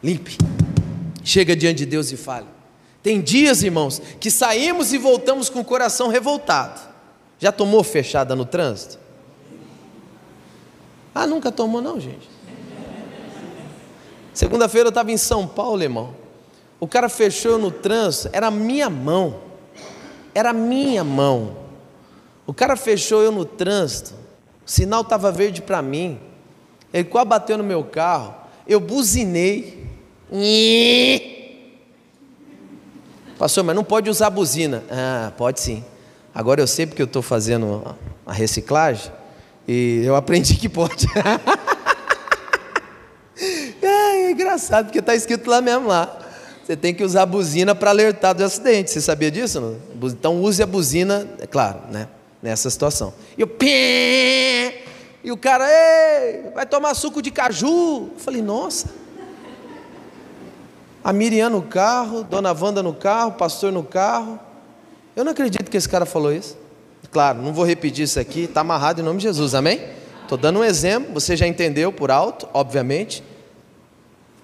Limpe. 0.03 0.37
Chega 1.23 1.55
diante 1.55 1.79
de 1.79 1.85
Deus 1.85 2.11
e 2.11 2.17
fale. 2.17 2.60
Tem 3.03 3.19
dias, 3.19 3.63
irmãos, 3.63 4.01
que 4.19 4.29
saímos 4.29 4.93
e 4.93 4.97
voltamos 4.97 5.49
com 5.49 5.59
o 5.59 5.65
coração 5.65 6.07
revoltado. 6.07 6.79
Já 7.39 7.51
tomou 7.51 7.83
fechada 7.83 8.35
no 8.35 8.45
trânsito? 8.45 8.99
Ah, 11.13 11.25
nunca 11.25 11.51
tomou, 11.51 11.81
não, 11.81 11.99
gente. 11.99 12.29
Segunda-feira 14.33 14.87
eu 14.87 14.91
estava 14.91 15.11
em 15.11 15.17
São 15.17 15.47
Paulo, 15.47 15.81
irmão. 15.81 16.15
O 16.79 16.87
cara 16.87 17.09
fechou 17.09 17.57
no 17.57 17.69
trânsito, 17.69 18.29
era 18.31 18.49
minha 18.49 18.89
mão. 18.89 19.41
Era 20.33 20.53
minha 20.53 21.03
mão. 21.03 21.57
O 22.47 22.53
cara 22.53 22.75
fechou 22.75 23.21
eu 23.21 23.31
no 23.31 23.45
trânsito. 23.45 24.13
O 24.65 24.69
sinal 24.69 25.01
estava 25.01 25.31
verde 25.31 25.61
para 25.61 25.81
mim. 25.81 26.19
Ele 26.93 27.03
quase 27.03 27.27
bateu 27.27 27.57
no 27.57 27.63
meu 27.63 27.83
carro. 27.83 28.33
Eu 28.67 28.79
buzinei. 28.79 29.85
Pastor, 33.41 33.63
mas 33.63 33.75
não 33.75 33.83
pode 33.83 34.07
usar 34.07 34.29
buzina. 34.29 34.83
Ah, 34.87 35.31
pode 35.35 35.61
sim. 35.61 35.83
Agora 36.31 36.61
eu 36.61 36.67
sei 36.67 36.85
porque 36.85 37.01
eu 37.01 37.07
estou 37.07 37.23
fazendo 37.23 37.83
a 38.23 38.31
reciclagem 38.31 39.11
e 39.67 40.03
eu 40.05 40.15
aprendi 40.15 40.53
que 40.53 40.69
pode. 40.69 41.07
é 43.81 44.29
engraçado 44.29 44.85
porque 44.85 44.99
está 44.99 45.15
escrito 45.15 45.49
lá 45.49 45.59
mesmo 45.59 45.87
lá. 45.87 46.19
Você 46.63 46.77
tem 46.77 46.93
que 46.93 47.03
usar 47.03 47.23
a 47.23 47.25
buzina 47.25 47.73
para 47.73 47.89
alertar 47.89 48.35
do 48.35 48.43
acidente. 48.43 48.91
Você 48.91 49.01
sabia 49.01 49.31
disso? 49.31 49.59
Não? 49.59 49.75
Então 50.09 50.39
use 50.39 50.61
a 50.61 50.67
buzina, 50.67 51.27
é 51.39 51.47
claro, 51.47 51.79
né? 51.89 52.09
Nessa 52.43 52.69
situação. 52.69 53.11
E 53.35 53.41
eu 53.41 53.49
e 55.23 55.31
o 55.31 55.37
cara, 55.37 55.67
ei, 55.67 56.51
vai 56.53 56.67
tomar 56.67 56.93
suco 56.93 57.23
de 57.23 57.31
caju. 57.31 58.11
Eu 58.13 58.19
falei, 58.19 58.43
nossa. 58.43 58.87
A 61.03 61.11
Miriam 61.11 61.49
no 61.49 61.61
carro, 61.61 62.23
Dona 62.23 62.53
Wanda 62.53 62.83
no 62.83 62.93
carro, 62.93 63.33
pastor 63.33 63.71
no 63.71 63.83
carro. 63.83 64.39
Eu 65.15 65.23
não 65.23 65.31
acredito 65.31 65.69
que 65.69 65.77
esse 65.77 65.89
cara 65.89 66.05
falou 66.05 66.31
isso. 66.31 66.57
Claro, 67.11 67.41
não 67.41 67.53
vou 67.53 67.65
repetir 67.65 68.03
isso 68.03 68.19
aqui, 68.19 68.41
está 68.41 68.61
amarrado 68.61 69.01
em 69.01 69.03
nome 69.03 69.17
de 69.17 69.23
Jesus, 69.23 69.55
amém? 69.55 69.81
Estou 70.21 70.37
dando 70.37 70.59
um 70.59 70.63
exemplo, 70.63 71.13
você 71.13 71.35
já 71.35 71.47
entendeu 71.47 71.91
por 71.91 72.11
alto, 72.11 72.47
obviamente. 72.53 73.23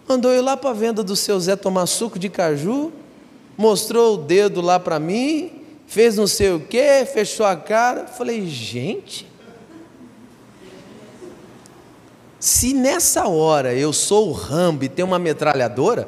Mandou 0.08 0.32
eu 0.32 0.44
lá 0.44 0.58
para 0.58 0.72
a 0.72 0.74
venda 0.74 1.04
do 1.04 1.16
seu 1.16 1.40
Zé 1.40 1.56
tomar 1.56 1.86
suco 1.86 2.18
de 2.20 2.30
caju, 2.30 2.92
mostrou 3.58 4.16
o 4.16 4.18
dedo 4.18 4.60
lá 4.60 4.80
para 4.80 5.00
mim, 5.00 5.64
fez 5.86 6.18
não 6.18 6.28
sei 6.28 6.52
o 6.52 6.60
que, 6.60 7.06
fechou 7.06 7.46
a 7.46 7.56
cara. 7.56 8.08
Falei, 8.08 8.46
gente, 8.48 9.28
Se 12.40 12.74
nessa 12.74 13.28
hora 13.28 13.74
eu 13.74 13.92
sou 13.92 14.30
o 14.30 14.32
Rambo 14.32 14.84
e 14.84 14.90
tenho 14.90 15.08
uma 15.08 15.18
metralhadora, 15.18 16.08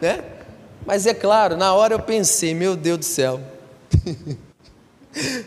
né? 0.00 0.24
Mas 0.86 1.06
é 1.06 1.14
claro, 1.14 1.56
na 1.56 1.72
hora 1.74 1.94
eu 1.94 2.00
pensei, 2.00 2.54
meu 2.54 2.76
Deus 2.76 2.98
do 2.98 3.04
céu. 3.04 3.40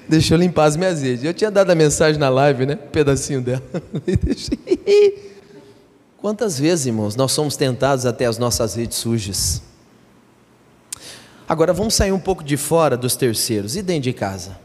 Deixa 0.08 0.34
eu 0.34 0.38
limpar 0.38 0.66
as 0.66 0.76
minhas 0.76 1.02
redes. 1.02 1.24
Eu 1.24 1.34
tinha 1.34 1.50
dado 1.50 1.70
a 1.72 1.76
mensagem 1.76 2.20
na 2.20 2.30
live, 2.30 2.66
né? 2.66 2.74
Um 2.74 2.90
pedacinho 2.90 3.42
dela. 3.42 3.64
Quantas 6.18 6.60
vezes, 6.60 6.86
irmãos, 6.88 7.16
nós 7.16 7.32
somos 7.32 7.56
tentados 7.56 8.06
até 8.06 8.26
as 8.26 8.38
nossas 8.38 8.76
redes 8.76 8.98
sujas? 8.98 9.62
Agora 11.48 11.74
vamos 11.74 11.96
sair 11.96 12.12
um 12.12 12.20
pouco 12.20 12.44
de 12.44 12.58
fora 12.58 12.96
dos 12.96 13.16
terceiros 13.16 13.76
e 13.76 13.82
dentro 13.82 14.04
de 14.04 14.14
casa. 14.14 14.60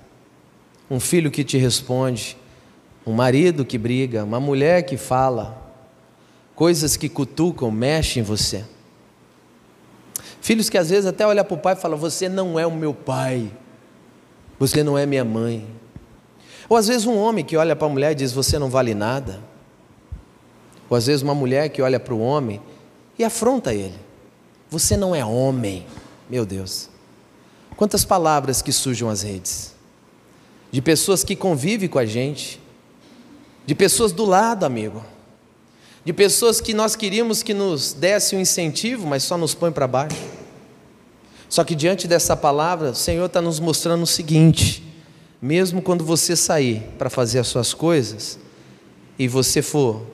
Um 0.91 1.01
filho 1.01 1.31
que 1.31 1.43
te 1.43 1.57
responde, 1.57 2.37
um 3.07 3.13
marido 3.13 3.65
que 3.65 3.79
briga, 3.79 4.25
uma 4.25 4.39
mulher 4.39 4.83
que 4.83 4.97
fala, 4.97 5.66
coisas 6.57 6.97
que 6.97 7.09
cutucam, 7.09 7.71
mexem 7.71 8.23
em 8.23 8.25
você. 8.25 8.65
Filhos 10.41 10.71
que 10.71 10.79
às 10.79 10.91
vezes 10.91 11.07
até 11.07 11.27
olham 11.27 11.45
para 11.45 11.55
o 11.55 11.59
pai 11.59 11.75
e 11.75 11.77
falam: 11.77 11.99
Você 11.99 12.29
não 12.29 12.59
é 12.59 12.67
o 12.67 12.73
meu 12.73 12.95
pai, 12.95 13.53
você 14.59 14.83
não 14.83 14.97
é 14.97 15.05
minha 15.05 15.25
mãe. 15.25 15.69
Ou 16.69 16.77
às 16.77 16.89
vezes 16.89 17.07
um 17.07 17.17
homem 17.17 17.45
que 17.45 17.57
olha 17.57 17.77
para 17.77 17.87
a 17.87 17.91
mulher 17.91 18.13
e 18.13 18.15
diz: 18.17 18.33
Você 18.33 18.59
não 18.59 18.71
vale 18.71 18.95
nada. 18.95 19.41
Ou 20.89 20.97
às 20.97 21.07
vezes 21.07 21.23
uma 21.23 21.35
mulher 21.35 21.69
que 21.69 21.83
olha 21.83 22.01
para 22.01 22.15
o 22.15 22.21
homem 22.21 22.61
e 23.19 23.25
afronta 23.25 23.75
ele: 23.75 23.99
Você 24.71 24.97
não 24.97 25.15
é 25.15 25.25
homem. 25.25 25.87
Meu 26.29 26.47
Deus. 26.47 26.89
Quantas 27.77 28.05
palavras 28.05 28.63
que 28.63 28.73
surgem 28.73 29.07
às 29.09 29.23
redes, 29.23 29.75
de 30.73 30.81
pessoas 30.81 31.23
que 31.23 31.37
convivem 31.37 31.89
com 31.89 31.99
a 31.99 32.07
gente, 32.07 32.59
de 33.67 33.75
pessoas 33.75 34.13
do 34.13 34.25
lado, 34.25 34.65
amigo, 34.65 35.05
de 36.07 36.13
pessoas 36.13 36.61
que 36.61 36.73
nós 36.73 36.95
queríamos 36.95 37.43
que 37.43 37.53
nos 37.53 37.93
desse 37.93 38.37
um 38.37 38.41
incentivo, 38.41 39.09
mas 39.09 39.25
só 39.25 39.37
nos 39.37 39.57
põe 39.57 39.73
para 39.73 39.89
baixo. 39.89 40.23
Só 41.49 41.65
que 41.65 41.75
diante 41.75 42.07
dessa 42.07 42.37
palavra, 42.37 42.91
o 42.91 42.95
Senhor 42.95 43.27
está 43.27 43.43
nos 43.43 43.59
mostrando 43.59 44.05
o 44.05 44.07
seguinte: 44.07 44.85
mesmo 45.43 45.83
quando 45.83 46.05
você 46.05 46.37
sair 46.37 46.81
para 46.97 47.11
fazer 47.11 47.41
as 47.41 47.49
suas 47.49 47.75
coisas, 47.75 48.39
e 49.19 49.27
você 49.27 49.61
for 49.61 50.07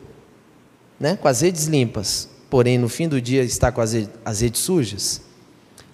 né, 0.99 1.15
com 1.15 1.29
as 1.29 1.43
redes 1.43 1.67
limpas, 1.67 2.27
porém 2.49 2.79
no 2.79 2.89
fim 2.89 3.07
do 3.07 3.21
dia 3.21 3.45
está 3.45 3.71
com 3.71 3.83
as 3.83 3.93
redes, 3.93 4.11
as 4.25 4.41
redes 4.41 4.63
sujas, 4.63 5.21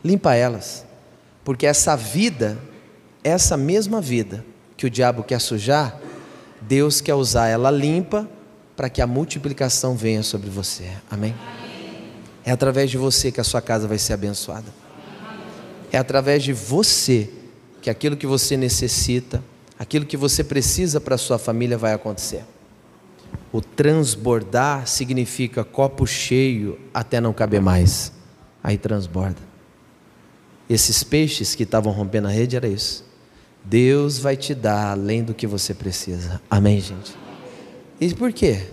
limpa 0.05 0.33
elas, 0.33 0.87
porque 1.45 1.67
essa 1.67 1.97
vida, 1.97 2.57
essa 3.25 3.57
mesma 3.57 4.01
vida 4.01 4.47
que 4.77 4.87
o 4.87 4.91
diabo 4.91 5.25
quer 5.25 5.41
sujar, 5.41 6.01
Deus 6.61 7.01
quer 7.01 7.15
usar 7.15 7.49
ela 7.49 7.73
limpa 7.73 8.38
para 8.79 8.89
que 8.89 9.03
a 9.03 9.09
multiplicação 9.09 9.97
venha 9.97 10.23
sobre 10.23 10.49
você. 10.49 10.89
Amém? 11.11 11.35
É 12.45 12.53
através 12.53 12.89
de 12.89 12.97
você 12.97 13.33
que 13.33 13.41
a 13.41 13.45
sua 13.45 13.61
casa 13.61 13.89
vai 13.89 13.99
ser 13.99 14.13
abençoada. 14.13 14.73
É 15.91 15.99
através 15.99 16.45
de 16.45 16.53
você 16.53 17.29
que 17.83 17.91
aquilo 17.91 18.17
que 18.17 18.25
você 18.25 18.57
necessita, 18.57 19.43
aquilo 19.77 20.07
que 20.07 20.17
você 20.17 20.45
precisa 20.45 21.01
para 21.01 21.17
a 21.17 21.19
sua 21.19 21.41
família 21.41 21.77
vai 21.77 21.93
acontecer. 21.93 22.45
O 23.51 23.61
transbordar 23.61 24.87
significa 24.87 25.65
copo 25.65 26.07
cheio 26.07 26.79
até 26.95 27.21
não 27.21 27.33
caber 27.33 27.61
mais. 27.61 28.13
Aí 28.63 28.79
transborda. 28.79 29.43
Esses 30.71 31.03
peixes 31.03 31.57
que 31.57 31.65
estavam 31.65 31.93
rompendo 31.93 32.29
a 32.29 32.31
rede 32.31 32.55
era 32.55 32.69
isso. 32.69 33.05
Deus 33.65 34.21
vai 34.21 34.37
te 34.37 34.55
dar 34.55 34.93
além 34.93 35.25
do 35.25 35.35
que 35.35 35.49
você 35.49 35.75
precisa. 35.75 36.41
Amém, 36.49 36.81
gente? 36.81 37.28
E 38.01 38.15
por 38.15 38.33
quê? 38.33 38.67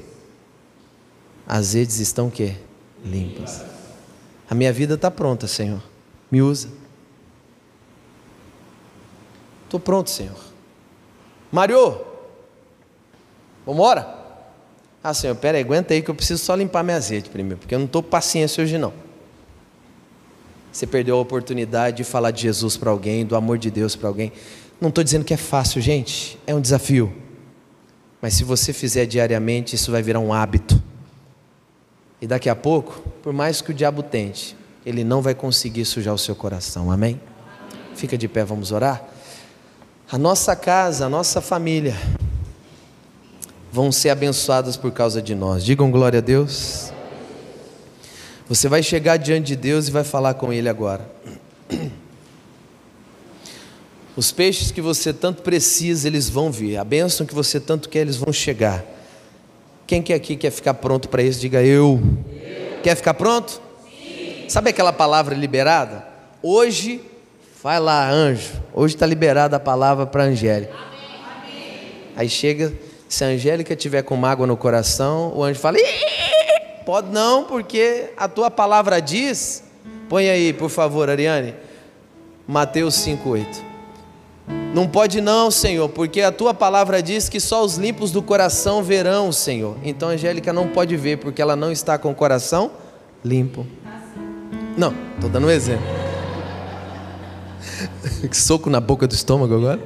As 1.48 1.74
redes 1.74 2.00
estão 2.00 2.28
o 2.28 2.32
quê? 2.32 2.56
Limpas. 3.04 3.64
A 4.50 4.56
minha 4.56 4.72
vida 4.72 4.96
está 4.96 5.10
pronta, 5.10 5.48
Senhor. 5.48 5.82
Me 6.32 6.42
usa. 6.42 6.70
Estou 9.64 9.80
pronto, 9.80 10.10
Senhor. 10.10 10.38
Mário, 11.52 11.80
vamos 13.66 13.80
embora? 13.80 14.26
Ah, 15.04 15.14
Senhor, 15.14 15.36
pera 15.36 15.58
aí, 15.58 15.64
aguenta 15.64 15.94
aí 15.94 16.02
que 16.02 16.10
eu 16.10 16.16
preciso 16.16 16.44
só 16.44 16.56
limpar 16.56 16.84
minhas 16.84 17.10
redes 17.10 17.30
primeiro, 17.30 17.60
porque 17.60 17.76
eu 17.76 17.80
não 17.80 17.86
estou 17.86 18.02
paciência 18.02 18.64
hoje 18.64 18.78
não. 18.78 18.92
Você 20.72 20.86
perdeu 20.86 21.18
a 21.18 21.22
oportunidade 21.22 21.98
de 21.98 22.04
falar 22.04 22.32
de 22.32 22.42
Jesus 22.42 22.76
para 22.76 22.92
alguém, 22.92 23.26
do 23.26 23.36
amor 23.36 23.58
de 23.58 23.72
Deus 23.72 23.96
para 23.96 24.10
alguém. 24.10 24.32
Não 24.82 24.90
estou 24.90 25.04
dizendo 25.04 25.24
que 25.24 25.34
é 25.34 25.38
fácil, 25.38 25.82
gente, 25.82 26.38
é 26.46 26.54
um 26.54 26.60
desafio. 26.60 27.25
Mas 28.26 28.34
se 28.34 28.44
você 28.44 28.74
fizer 28.74 29.06
diariamente, 29.06 29.76
isso 29.76 29.92
vai 29.92 30.02
virar 30.02 30.20
um 30.20 30.34
hábito. 30.34 30.82
E 32.20 32.26
daqui 32.26 32.50
a 32.50 32.56
pouco, 32.56 33.00
por 33.22 33.32
mais 33.32 33.62
que 33.62 33.70
o 33.70 33.74
diabo 33.74 34.02
tente, 34.02 34.58
ele 34.84 35.04
não 35.04 35.22
vai 35.22 35.36
conseguir 35.36 35.86
sujar 35.86 36.12
o 36.12 36.18
seu 36.18 36.34
coração. 36.34 36.90
Amém? 36.90 37.22
Fica 37.94 38.18
de 38.18 38.28
pé, 38.28 38.44
vamos 38.44 38.72
orar. 38.72 39.06
A 40.12 40.18
nossa 40.18 40.56
casa, 40.56 41.06
a 41.06 41.10
nossa 41.10 41.40
família 41.40 41.96
vão 43.72 43.92
ser 43.92 44.10
abençoadas 44.10 44.76
por 44.76 44.92
causa 44.92 45.22
de 45.22 45.36
nós. 45.36 45.64
Digam 45.64 45.92
glória 45.92 46.18
a 46.18 46.22
Deus. 46.24 46.92
Você 48.50 48.68
vai 48.68 48.82
chegar 48.82 49.18
diante 49.18 49.50
de 49.50 49.56
Deus 49.56 49.88
e 49.88 49.92
vai 49.92 50.04
falar 50.04 50.34
com 50.34 50.52
Ele 50.52 50.68
agora. 50.68 51.08
Os 54.16 54.32
peixes 54.32 54.72
que 54.72 54.80
você 54.80 55.12
tanto 55.12 55.42
precisa, 55.42 56.08
eles 56.08 56.30
vão 56.30 56.50
vir. 56.50 56.78
A 56.78 56.86
bênção 56.86 57.26
que 57.26 57.36
você 57.36 57.60
tanto 57.60 57.90
quer, 57.90 58.00
eles 58.00 58.16
vão 58.16 58.32
chegar. 58.32 58.84
Quem 59.86 60.02
que 60.02 60.14
aqui 60.14 60.38
quer 60.38 60.52
ficar 60.52 60.74
pronto 60.76 61.10
para 61.10 61.22
isso? 61.22 61.40
Diga 61.40 61.62
eu. 61.62 62.00
eu. 62.32 62.80
Quer 62.82 62.96
ficar 62.96 63.14
pronto? 63.14 63.62
Sim. 63.84 64.46
Sabe 64.48 64.70
aquela 64.70 64.94
palavra 64.94 65.36
liberada? 65.36 66.08
Hoje, 66.42 67.02
vai 67.62 67.78
lá, 67.78 68.10
anjo. 68.10 68.54
Hoje 68.74 68.96
está 68.96 69.06
liberada 69.06 69.58
a 69.58 69.60
palavra 69.60 70.06
para 70.06 70.24
Angélica. 70.24 70.74
Aí 72.16 72.30
chega, 72.30 72.74
se 73.10 73.26
a 73.26 73.28
Angélica 73.28 73.76
tiver 73.76 74.02
com 74.02 74.16
mágoa 74.16 74.48
no 74.48 74.56
coração, 74.56 75.34
o 75.36 75.44
anjo 75.44 75.60
fala: 75.60 75.78
Pode 76.86 77.12
não, 77.12 77.44
porque 77.44 78.12
a 78.16 78.30
tua 78.30 78.50
palavra 78.50 79.02
diz. 79.02 79.62
Põe 80.08 80.30
aí, 80.30 80.54
por 80.54 80.70
favor, 80.70 81.10
Ariane. 81.10 81.54
Mateus 82.48 82.96
5,8. 82.96 83.75
Não 84.76 84.90
pode 84.90 85.22
não, 85.22 85.50
Senhor, 85.50 85.88
porque 85.88 86.20
a 86.20 86.34
tua 86.34 86.54
palavra 86.54 87.02
diz 87.02 87.30
que 87.30 87.40
só 87.40 87.64
os 87.64 87.78
limpos 87.78 88.12
do 88.12 88.22
coração 88.22 88.84
verão, 88.84 89.32
Senhor. 89.32 89.78
Então 89.82 90.10
a 90.10 90.12
Angélica 90.12 90.52
não 90.52 90.68
pode 90.68 90.98
ver 90.98 91.18
porque 91.18 91.42
ela 91.42 91.56
não 91.56 91.72
está 91.72 91.98
com 91.98 92.12
o 92.12 92.14
coração 92.14 92.72
limpo. 93.24 93.66
Não, 94.76 94.94
estou 95.16 95.30
dando 95.30 95.48
um 95.48 95.50
exemplo. 95.50 95.86
que 98.30 98.36
soco 98.36 98.70
na 98.70 98.82
boca 98.82 99.08
do 99.08 99.14
estômago 99.14 99.56
agora. 99.56 99.80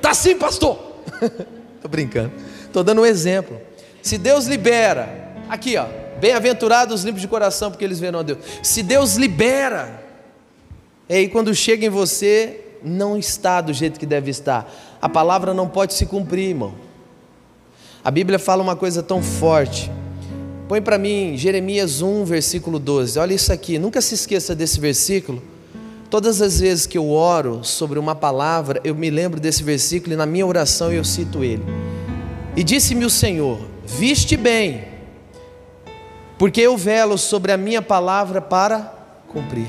Tá 0.00 0.14
sim, 0.14 0.36
pastor. 0.36 0.78
Estou 1.74 1.90
brincando. 1.90 2.30
Estou 2.66 2.84
dando 2.84 3.00
um 3.00 3.06
exemplo. 3.06 3.60
Se 4.00 4.16
Deus 4.16 4.46
libera, 4.46 5.34
aqui 5.48 5.76
ó, 5.76 5.86
bem-aventurados 6.20 7.00
os 7.00 7.04
limpos 7.04 7.20
de 7.20 7.26
coração, 7.26 7.68
porque 7.68 7.84
eles 7.84 7.98
verão 7.98 8.20
a 8.20 8.22
Deus. 8.22 8.38
Se 8.62 8.80
Deus 8.80 9.16
libera, 9.16 10.04
e 11.08 11.14
aí 11.14 11.28
quando 11.28 11.52
chega 11.52 11.84
em 11.84 11.90
você, 11.90 12.63
não 12.84 13.16
está 13.16 13.60
do 13.60 13.72
jeito 13.72 13.98
que 13.98 14.06
deve 14.06 14.30
estar. 14.30 14.70
A 15.00 15.08
palavra 15.08 15.54
não 15.54 15.68
pode 15.68 15.94
se 15.94 16.06
cumprir, 16.06 16.50
irmão. 16.50 16.74
A 18.04 18.10
Bíblia 18.10 18.38
fala 18.38 18.62
uma 18.62 18.76
coisa 18.76 19.02
tão 19.02 19.22
forte. 19.22 19.90
Põe 20.68 20.80
para 20.80 20.98
mim 20.98 21.36
Jeremias 21.36 22.02
1, 22.02 22.24
versículo 22.24 22.78
12. 22.78 23.18
Olha 23.18 23.34
isso 23.34 23.52
aqui, 23.52 23.78
nunca 23.78 24.00
se 24.00 24.14
esqueça 24.14 24.54
desse 24.54 24.78
versículo. 24.78 25.42
Todas 26.10 26.40
as 26.40 26.60
vezes 26.60 26.86
que 26.86 26.96
eu 26.96 27.10
oro 27.10 27.64
sobre 27.64 27.98
uma 27.98 28.14
palavra, 28.14 28.80
eu 28.84 28.94
me 28.94 29.10
lembro 29.10 29.40
desse 29.40 29.62
versículo 29.62 30.12
e 30.12 30.16
na 30.16 30.26
minha 30.26 30.46
oração 30.46 30.92
eu 30.92 31.04
cito 31.04 31.42
ele. 31.42 31.64
E 32.56 32.62
disse-me 32.62 33.04
o 33.04 33.10
Senhor: 33.10 33.58
Viste 33.84 34.36
bem, 34.36 34.84
porque 36.38 36.60
eu 36.60 36.76
velo 36.76 37.18
sobre 37.18 37.52
a 37.52 37.56
minha 37.56 37.82
palavra 37.82 38.40
para 38.40 38.94
cumprir. 39.28 39.66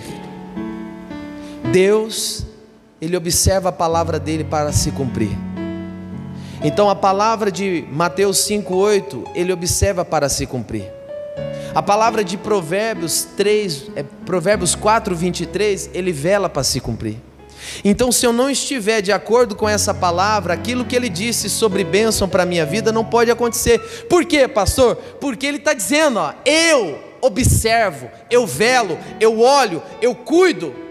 Deus 1.72 2.45
ele 3.06 3.16
observa 3.16 3.70
a 3.70 3.72
palavra 3.72 4.20
dele 4.20 4.44
para 4.44 4.72
se 4.72 4.92
cumprir. 4.92 5.32
Então 6.64 6.90
a 6.90 6.96
palavra 6.96 7.52
de 7.52 7.86
Mateus 7.92 8.40
5:8, 8.40 9.24
ele 9.36 9.54
observa 9.54 10.04
para 10.04 10.28
se 10.28 10.46
cumprir. 10.46 10.92
A 11.74 11.84
palavra 11.84 12.24
de 12.24 12.38
Provérbios 12.38 13.28
3, 13.38 13.92
é, 13.96 14.04
Provérbios 14.26 14.76
4, 14.76 15.16
23, 15.16 15.90
ele 15.94 16.12
vela 16.12 16.50
para 16.50 16.64
se 16.64 16.80
cumprir. 16.80 17.18
Então, 17.84 18.12
se 18.12 18.26
eu 18.26 18.32
não 18.32 18.50
estiver 18.50 19.02
de 19.02 19.12
acordo 19.12 19.56
com 19.56 19.68
essa 19.68 19.94
palavra, 19.94 20.54
aquilo 20.54 20.86
que 20.86 20.96
ele 20.96 21.10
disse 21.10 21.50
sobre 21.50 21.84
bênção 21.84 22.30
para 22.30 22.44
a 22.44 22.46
minha 22.46 22.66
vida 22.66 22.92
não 22.92 23.04
pode 23.04 23.30
acontecer. 23.30 23.80
Por 24.08 24.24
quê, 24.24 24.48
pastor? 24.48 24.96
Porque 25.20 25.46
ele 25.46 25.58
está 25.58 25.74
dizendo: 25.74 26.20
ó, 26.20 26.34
eu 26.46 26.98
observo, 27.22 28.10
eu 28.30 28.48
velo, 28.48 28.98
eu 29.20 29.42
olho, 29.42 29.84
eu 30.02 30.16
cuido 30.16 30.85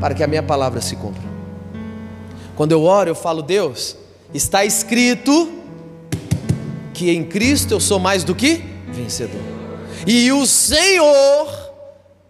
para 0.00 0.14
que 0.14 0.22
a 0.22 0.26
minha 0.26 0.42
palavra 0.42 0.80
se 0.80 0.96
cumpra. 0.96 1.22
Quando 2.56 2.72
eu 2.72 2.82
oro, 2.82 3.10
eu 3.10 3.14
falo, 3.14 3.42
Deus, 3.42 3.96
está 4.32 4.64
escrito 4.64 5.52
que 6.92 7.10
em 7.10 7.24
Cristo 7.24 7.72
eu 7.72 7.80
sou 7.80 7.98
mais 7.98 8.22
do 8.22 8.34
que 8.34 8.64
vencedor. 8.92 9.40
E 10.06 10.30
o 10.32 10.46
Senhor 10.46 11.64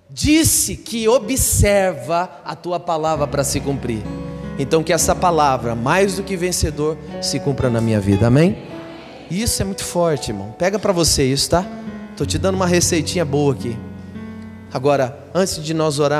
disse 0.09 0.77
que 0.77 1.09
observa 1.09 2.40
a 2.44 2.55
tua 2.55 2.79
palavra 2.79 3.27
para 3.27 3.42
se 3.42 3.61
cumprir. 3.61 4.03
Então 4.59 4.83
que 4.83 4.92
essa 4.92 5.14
palavra, 5.14 5.74
mais 5.74 6.16
do 6.16 6.22
que 6.22 6.37
vencedor, 6.37 6.96
se 7.20 7.40
cumpra 7.40 7.68
na 7.68 7.81
minha 7.81 8.00
vida. 8.00 8.29
Amém? 8.29 8.57
Isso 9.31 9.61
é 9.61 9.64
muito 9.64 9.85
forte, 9.85 10.31
irmão. 10.31 10.55
Pega 10.57 10.79
para 10.79 10.92
você 10.92 11.24
isso, 11.24 11.50
tá? 11.50 11.66
Tô 12.16 12.24
te 12.24 12.38
dando 12.38 12.55
uma 12.55 12.66
receitinha 12.66 13.24
boa 13.24 13.53
aqui. 13.53 13.77
Agora, 14.72 15.18
antes 15.35 15.62
de 15.62 15.74
nós 15.74 15.98
orar 15.98 16.12